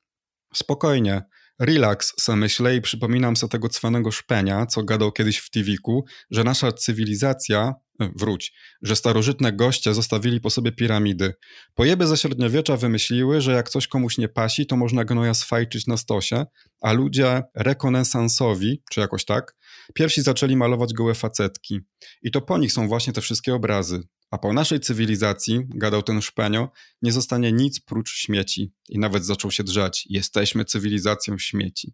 Spokojnie, 0.53 1.21
Relax, 1.63 2.13
se 2.19 2.36
myślę 2.36 2.76
i 2.76 2.82
przypominam 2.82 3.36
sobie 3.36 3.52
tego 3.52 3.69
cwanego 3.69 4.12
szpenia, 4.12 4.65
co 4.65 4.84
gadał 4.84 5.12
kiedyś 5.12 5.38
w 5.38 5.50
Tiwiku, 5.50 6.06
że 6.32 6.43
nasza 6.43 6.71
cywilizacja, 6.71 7.76
e, 8.00 8.10
wróć, 8.15 8.54
że 8.82 8.95
starożytne 8.95 9.54
goście 9.54 9.93
zostawili 9.93 10.41
po 10.41 10.50
sobie 10.50 10.71
piramidy. 10.71 11.34
Pojeby 11.76 12.08
ze 12.08 12.17
średniowiecza 12.17 12.78
wymyśliły, 12.78 13.41
że 13.41 13.52
jak 13.52 13.69
coś 13.69 13.88
komuś 13.88 14.17
nie 14.17 14.30
pasi, 14.30 14.65
to 14.65 14.78
można 14.78 15.06
gnoja 15.06 15.34
sfajczyć 15.34 15.88
na 15.88 15.97
stosie, 15.97 16.45
a 16.82 16.93
ludzie 16.93 17.43
rekonesansowi, 17.56 18.84
czy 18.91 19.00
jakoś 19.00 19.26
tak, 19.26 19.56
pierwsi 19.93 20.21
zaczęli 20.21 20.56
malować 20.56 20.93
gołe 20.93 21.13
facetki. 21.13 21.80
I 22.21 22.32
to 22.32 22.41
po 22.41 22.58
nich 22.58 22.74
są 22.74 22.88
właśnie 22.88 23.13
te 23.13 23.21
wszystkie 23.21 23.56
obrazy. 23.56 24.04
A 24.31 24.37
po 24.37 24.53
naszej 24.53 24.79
cywilizacji, 24.79 25.61
gadał 25.69 26.03
ten 26.03 26.21
szpenio, 26.21 26.69
nie 27.01 27.11
zostanie 27.11 27.51
nic 27.51 27.79
prócz 27.79 28.11
śmieci. 28.11 28.71
I 28.89 28.99
nawet 28.99 29.25
zaczął 29.25 29.51
się 29.51 29.63
drzać. 29.63 30.07
Jesteśmy 30.09 30.65
cywilizacją 30.65 31.37
śmieci. 31.37 31.93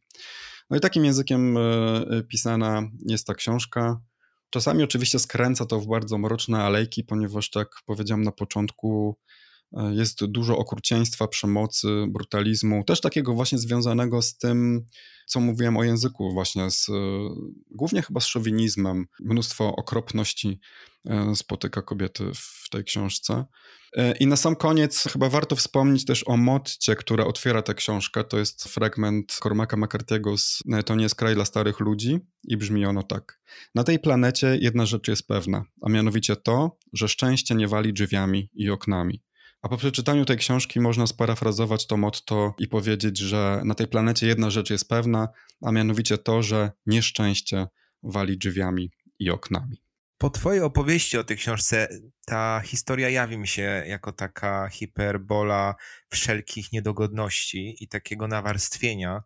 No 0.69 0.77
i 0.77 0.79
takim 0.79 1.05
językiem 1.05 1.57
e, 1.57 2.23
pisana 2.29 2.89
jest 3.05 3.27
ta 3.27 3.33
książka. 3.33 4.01
Czasami 4.49 4.83
oczywiście 4.83 5.19
skręca 5.19 5.65
to 5.65 5.79
w 5.79 5.87
bardzo 5.87 6.17
mroczne 6.17 6.63
alejki, 6.63 7.03
ponieważ 7.03 7.49
tak 7.49 7.67
powiedziałem 7.85 8.23
na 8.23 8.31
początku, 8.31 9.17
E, 9.73 9.93
jest 9.93 10.25
dużo 10.25 10.57
okrucieństwa, 10.57 11.27
przemocy, 11.27 11.87
brutalizmu, 12.07 12.83
też 12.83 13.01
takiego 13.01 13.33
właśnie 13.33 13.57
związanego 13.57 14.21
z 14.21 14.37
tym, 14.37 14.85
co 15.27 15.39
mówiłem 15.39 15.77
o 15.77 15.83
języku, 15.83 16.33
właśnie 16.33 16.71
z, 16.71 16.89
e, 16.89 16.93
głównie 17.71 18.01
chyba 18.01 18.19
z 18.19 18.25
szowinizmem. 18.25 19.05
Mnóstwo 19.19 19.75
okropności 19.75 20.59
e, 21.05 21.35
spotyka 21.35 21.81
kobiety 21.81 22.31
w 22.35 22.69
tej 22.69 22.83
książce. 22.83 23.45
I 24.19 24.27
na 24.27 24.35
sam 24.35 24.55
koniec 24.55 25.03
chyba 25.03 25.29
warto 25.29 25.55
wspomnieć 25.55 26.05
też 26.05 26.27
o 26.27 26.37
motcie, 26.37 26.95
która 26.95 27.25
otwiera 27.25 27.61
tę 27.61 27.73
książkę. 27.73 28.23
To 28.23 28.37
jest 28.37 28.63
fragment 28.63 29.39
Cormaca 29.43 29.77
McCarthy'ego 29.77 30.37
z 30.37 30.63
To 30.85 30.95
nie 30.95 31.03
jest 31.03 31.15
kraj 31.15 31.35
dla 31.35 31.45
starych 31.45 31.79
ludzi 31.79 32.19
i 32.43 32.57
brzmi 32.57 32.85
ono 32.85 33.03
tak. 33.03 33.39
Na 33.75 33.83
tej 33.83 33.99
planecie 33.99 34.57
jedna 34.61 34.85
rzecz 34.85 35.07
jest 35.07 35.27
pewna, 35.27 35.63
a 35.81 35.89
mianowicie 35.89 36.35
to, 36.35 36.77
że 36.93 37.07
szczęście 37.07 37.55
nie 37.55 37.67
wali 37.67 37.93
drzwiami 37.93 38.49
i 38.53 38.69
oknami. 38.69 39.26
A 39.61 39.69
po 39.69 39.77
przeczytaniu 39.77 40.25
tej 40.25 40.37
książki 40.37 40.79
można 40.79 41.07
sparafrazować 41.07 41.87
to 41.87 41.97
motto 41.97 42.55
i 42.59 42.67
powiedzieć, 42.67 43.17
że 43.17 43.61
na 43.65 43.75
tej 43.75 43.87
planecie 43.87 44.27
jedna 44.27 44.49
rzecz 44.49 44.69
jest 44.69 44.89
pewna, 44.89 45.29
a 45.61 45.71
mianowicie 45.71 46.17
to, 46.17 46.43
że 46.43 46.71
nieszczęście 46.85 47.67
wali 48.03 48.37
drzwiami 48.37 48.91
i 49.19 49.29
oknami. 49.29 49.81
Po 50.17 50.29
twojej 50.29 50.61
opowieści 50.61 51.17
o 51.17 51.23
tej 51.23 51.37
książce 51.37 51.87
ta 52.25 52.61
historia 52.65 53.09
jawi 53.09 53.37
mi 53.37 53.47
się 53.47 53.83
jako 53.87 54.11
taka 54.11 54.69
hiperbola 54.69 55.75
wszelkich 56.09 56.71
niedogodności 56.71 57.75
i 57.83 57.87
takiego 57.87 58.27
nawarstwienia, 58.27 59.23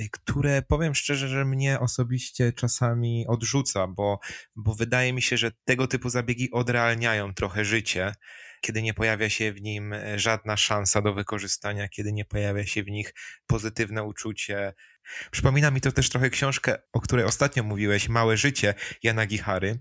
y, 0.00 0.08
które 0.12 0.62
powiem 0.62 0.94
szczerze, 0.94 1.28
że 1.28 1.44
mnie 1.44 1.80
osobiście 1.80 2.52
czasami 2.52 3.26
odrzuca, 3.28 3.86
bo, 3.86 4.18
bo 4.56 4.74
wydaje 4.74 5.12
mi 5.12 5.22
się, 5.22 5.36
że 5.36 5.52
tego 5.64 5.86
typu 5.86 6.10
zabiegi 6.10 6.50
odrealniają 6.50 7.34
trochę 7.34 7.64
życie 7.64 8.14
kiedy 8.60 8.82
nie 8.82 8.94
pojawia 8.94 9.30
się 9.30 9.52
w 9.52 9.60
nim 9.60 9.92
e, 9.92 10.18
żadna 10.18 10.56
szansa 10.56 11.02
do 11.02 11.14
wykorzystania, 11.14 11.88
kiedy 11.88 12.12
nie 12.12 12.24
pojawia 12.24 12.66
się 12.66 12.82
w 12.82 12.90
nich 12.90 13.14
pozytywne 13.46 14.02
uczucie. 14.02 14.74
Przypomina 15.30 15.70
mi 15.70 15.80
to 15.80 15.92
też 15.92 16.08
trochę 16.08 16.30
książkę, 16.30 16.76
o 16.92 17.00
której 17.00 17.24
ostatnio 17.24 17.62
mówiłeś, 17.62 18.08
Małe 18.08 18.36
życie 18.36 18.74
Jana 19.02 19.26
Gichary. 19.26 19.78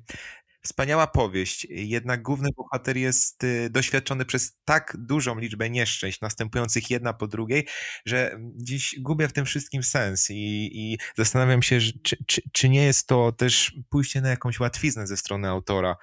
Wspaniała 0.62 1.08
powieść, 1.08 1.68
jednak 1.70 2.22
główny 2.22 2.50
bohater 2.58 2.98
jest 2.98 3.44
y, 3.44 3.70
doświadczony 3.70 4.26
przez 4.26 4.58
tak 4.66 4.98
dużą 5.00 5.40
liczbę 5.40 5.70
nieszczęść, 5.70 6.22
następujących 6.22 6.90
jedna 6.90 7.14
po 7.14 7.28
drugiej, 7.28 7.68
że 8.06 8.40
dziś 8.56 8.96
gubię 9.00 9.28
w 9.28 9.34
tym 9.34 9.46
wszystkim 9.46 9.84
sens 9.84 10.30
i, 10.30 10.70
i 10.74 10.98
zastanawiam 11.18 11.62
się, 11.62 11.80
czy, 12.04 12.18
czy, 12.28 12.42
czy 12.52 12.70
nie 12.70 12.84
jest 12.84 13.08
to 13.08 13.32
też 13.32 13.76
pójście 13.90 14.22
na 14.22 14.30
jakąś 14.30 14.60
łatwiznę 14.60 15.08
ze 15.08 15.18
strony 15.18 15.50
autora. 15.50 15.96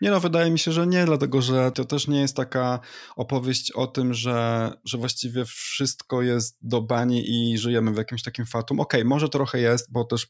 Nie 0.00 0.10
no, 0.10 0.20
wydaje 0.20 0.50
mi 0.50 0.58
się, 0.58 0.72
że 0.72 0.86
nie, 0.86 1.04
dlatego 1.04 1.42
że 1.42 1.72
to 1.72 1.84
też 1.84 2.08
nie 2.08 2.20
jest 2.20 2.36
taka 2.36 2.80
opowieść 3.16 3.72
o 3.72 3.86
tym, 3.86 4.14
że, 4.14 4.70
że 4.84 4.98
właściwie 4.98 5.44
wszystko 5.44 6.22
jest 6.22 6.58
do 6.62 6.82
bani 6.82 7.24
i 7.30 7.58
żyjemy 7.58 7.92
w 7.92 7.96
jakimś 7.96 8.22
takim 8.22 8.46
fatum. 8.46 8.80
Okej, 8.80 9.00
okay, 9.00 9.08
może 9.08 9.28
trochę 9.28 9.60
jest, 9.60 9.92
bo 9.92 10.04
też 10.04 10.26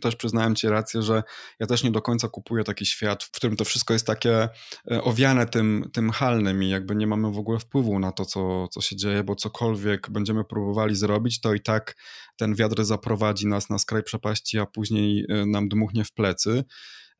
też 0.00 0.16
przyznałem 0.16 0.54
ci 0.54 0.68
rację, 0.68 1.02
że 1.02 1.22
ja 1.60 1.66
też 1.66 1.84
nie 1.84 1.90
do 1.90 2.02
końca 2.02 2.28
kupuję 2.28 2.64
taki 2.64 2.86
świat, 2.86 3.24
w 3.24 3.30
którym 3.30 3.56
to 3.56 3.64
wszystko 3.64 3.92
jest 3.92 4.06
takie 4.06 4.48
e, 4.90 5.02
owiane 5.02 5.46
tym, 5.46 5.90
tym 5.92 6.10
halnym 6.10 6.62
i 6.62 6.68
jakby 6.68 6.96
nie 6.96 7.06
mamy 7.06 7.32
w 7.32 7.38
ogóle 7.38 7.58
wpływu 7.58 7.98
na 7.98 8.12
to, 8.12 8.24
co, 8.24 8.68
co 8.68 8.80
się 8.80 8.96
dzieje, 8.96 9.24
bo 9.24 9.34
cokolwiek 9.34 10.10
będziemy 10.10 10.44
próbowali 10.44 10.96
zrobić, 10.96 11.40
to 11.40 11.54
i 11.54 11.60
tak 11.60 11.96
ten 12.36 12.54
wiatr 12.54 12.84
zaprowadzi 12.84 13.46
nas 13.46 13.70
na 13.70 13.78
skraj 13.78 14.02
przepaści, 14.02 14.58
a 14.58 14.66
później 14.66 15.26
e, 15.28 15.46
nam 15.46 15.68
dmuchnie 15.68 16.04
w 16.04 16.12
plecy 16.12 16.64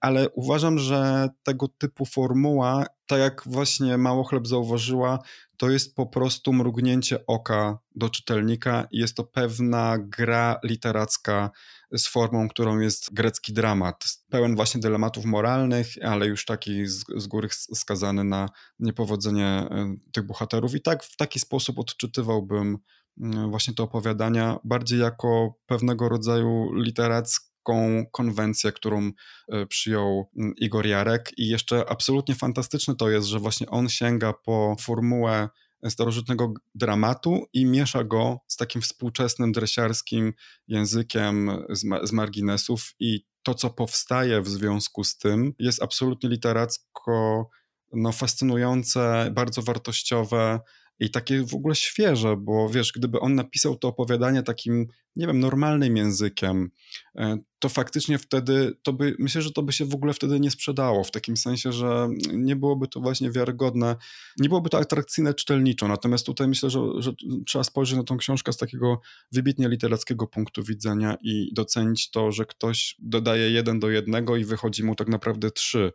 ale 0.03 0.31
uważam, 0.31 0.79
że 0.79 1.29
tego 1.43 1.69
typu 1.69 2.07
formuła, 2.07 2.87
tak 3.07 3.21
jak 3.21 3.43
właśnie 3.47 3.99
Mało 3.99 4.25
Chleb 4.25 4.47
zauważyła, 4.47 5.19
to 5.57 5.71
jest 5.71 5.95
po 5.95 6.07
prostu 6.07 6.53
mrugnięcie 6.53 7.27
oka 7.27 7.79
do 7.95 8.11
czytelnika 8.11 8.89
i 8.91 8.99
jest 8.99 9.17
to 9.17 9.25
pewna 9.25 9.97
gra 9.99 10.61
literacka 10.65 11.51
z 11.93 12.07
formą, 12.07 12.49
którą 12.49 12.79
jest 12.79 13.15
grecki 13.15 13.53
dramat, 13.53 14.05
pełen 14.31 14.57
właśnie 14.57 14.81
dylematów 14.81 15.25
moralnych, 15.25 15.87
ale 16.05 16.27
już 16.27 16.45
taki 16.45 16.87
z, 16.87 17.05
z 17.17 17.27
góry 17.27 17.49
skazany 17.75 18.25
na 18.25 18.49
niepowodzenie 18.79 19.47
e, 19.47 19.95
tych 20.13 20.27
bohaterów. 20.27 20.75
I 20.75 20.83
tak 20.83 21.05
w 21.05 21.17
taki 21.17 21.41
sposób 21.41 21.79
odczytywałbym 21.79 22.79
mm, 23.21 23.51
właśnie 23.51 23.75
te 23.75 23.83
opowiadania 23.83 24.59
bardziej 24.65 25.01
jako 25.01 25.55
pewnego 25.67 26.09
rodzaju 26.09 26.73
literackie 26.75 27.52
taką 27.63 28.07
konwencję, 28.13 28.73
którą 28.73 29.11
e, 29.49 29.67
przyjął 29.67 30.31
mm, 30.37 30.55
Igor 30.57 30.87
Jarek. 30.87 31.39
I 31.39 31.49
jeszcze 31.49 31.91
absolutnie 31.91 32.35
fantastyczne 32.35 32.97
to 32.97 33.11
jest, 33.11 33.27
że 33.27 33.39
właśnie 33.39 33.67
on 33.67 33.89
sięga 33.89 34.33
po 34.33 34.77
formułę 34.81 35.49
starożytnego 35.89 36.53
dramatu 36.75 37.47
i 37.53 37.67
miesza 37.67 38.05
go 38.05 38.39
z 38.49 38.57
takim 38.57 38.83
współczesnym 38.83 39.53
dresiarskim 39.53 40.33
językiem 40.69 41.51
z, 41.71 41.85
ma 41.85 42.07
z 42.07 42.13
marginesów. 42.13 42.95
I 43.01 43.25
to, 43.43 43.55
co 43.55 43.71
powstaje 43.71 44.41
w 44.41 44.49
związku 44.49 45.05
z 45.05 45.19
tym, 45.19 45.53
jest 45.59 45.83
absolutnie 45.83 46.29
literacko 46.29 47.49
no, 47.93 48.13
fascynujące, 48.13 49.31
bardzo 49.35 49.63
wartościowe, 49.63 50.61
i 51.03 51.11
takie 51.11 51.45
w 51.45 51.55
ogóle 51.55 51.75
świeże, 51.75 52.37
bo 52.37 52.69
wiesz, 52.69 52.93
gdyby 52.93 53.21
on 53.21 53.35
napisał 53.35 53.77
to 53.77 53.89
opowiadanie 53.89 54.43
takim, 54.43 54.87
nie 55.17 55.27
wiem, 55.27 55.41
normalnym 55.41 55.97
językiem, 55.97 56.71
e, 57.17 57.39
to 57.59 57.69
faktycznie 57.69 58.19
wtedy, 58.19 58.73
to 58.83 58.93
by, 58.93 59.17
myślę, 59.19 59.43
że 59.43 59.53
to 59.53 59.63
by 59.63 59.73
się 59.73 59.85
w 59.85 59.95
ogóle 59.95 60.13
wtedy 60.13 60.41
nie 60.41 60.51
sprzedało, 60.51 61.05
w 61.05 61.11
takim 61.11 61.37
sensie, 61.37 61.73
że 61.73 62.09
nie 62.33 62.57
byłoby 62.57 62.89
to 62.89 63.01
właśnie 63.01 63.31
wiarygodne, 63.31 63.97
nie 64.39 64.49
byłoby 64.49 64.71
to 64.71 64.79
atrakcyjne 64.79 65.35
czytelniczo, 65.35 65.89
natomiast 65.89 66.27
tutaj 66.27 66.49
myślę, 66.49 66.71
że, 66.71 66.81
że 66.99 67.13
trzeba 67.47 67.65
spojrzeć 67.65 67.97
na 67.97 68.05
tą 68.05 68.17
książkę 68.17 68.53
z 68.53 68.57
takiego 68.57 69.01
wybitnie 69.33 69.69
literackiego 69.69 70.27
punktu 70.27 70.63
widzenia 70.63 71.17
i 71.23 71.51
docenić 71.55 72.11
to, 72.11 72.33
że 72.33 72.47
ktoś 72.47 72.97
dodaje 72.99 73.51
jeden 73.51 73.81
do 73.81 73.91
jednego 73.91 74.37
i 74.37 74.45
wychodzi 74.45 74.85
mu 74.85 74.95
tak 74.95 75.09
naprawdę 75.09 75.51
trzy 75.51 75.93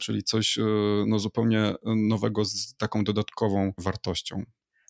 czyli 0.00 0.22
coś 0.22 0.58
e, 0.58 0.62
no, 1.06 1.18
zupełnie 1.18 1.74
nowego 1.84 2.44
z 2.44 2.74
taką 2.76 3.04
dodatkową 3.04 3.72
wartością. 3.78 4.42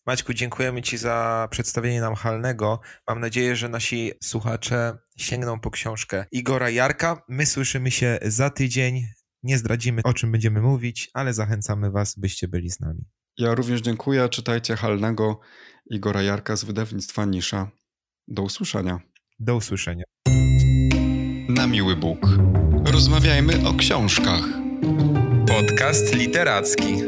Maćku, 0.07 0.35
dziękujemy 0.35 0.83
Ci 0.83 0.99
za 0.99 1.49
przedstawienie 1.51 2.01
nam 2.01 2.15
Halnego. 2.15 2.81
Mam 3.09 3.21
nadzieję, 3.21 3.57
że 3.57 3.69
nasi 3.69 4.13
słuchacze 4.23 4.99
sięgną 5.17 5.61
po 5.61 5.71
książkę 5.71 6.25
Igora 6.33 6.71
Jarka. 6.71 7.23
My 7.29 7.47
słyszymy 7.47 7.91
się 7.91 8.19
za 8.23 8.51
tydzień. 8.51 9.07
Nie 9.43 9.59
zdradzimy, 9.59 10.03
o 10.05 10.15
czym 10.15 10.33
będziemy 10.33 10.61
mówić, 10.61 11.11
ale 11.15 11.35
zachęcamy 11.35 11.91
Was, 11.91 12.19
byście 12.19 12.49
byli 12.49 12.71
z 12.71 12.81
nami. 12.81 13.05
Ja 13.39 13.55
również 13.55 13.81
dziękuję. 13.81 14.29
Czytajcie 14.29 14.77
Halnego 14.77 15.41
Igora 15.91 16.23
Jarka 16.23 16.57
z 16.57 16.65
wydawnictwa 16.65 17.25
Nisza. 17.25 17.71
Do 18.29 18.43
usłyszenia. 18.43 19.01
Do 19.39 19.57
usłyszenia. 19.57 20.05
Na 21.49 21.67
miły 21.67 21.97
Bóg. 21.97 22.19
Rozmawiajmy 22.85 23.69
o 23.69 23.75
książkach. 23.75 24.68
Podcast 25.47 26.13
literacki. 26.15 27.08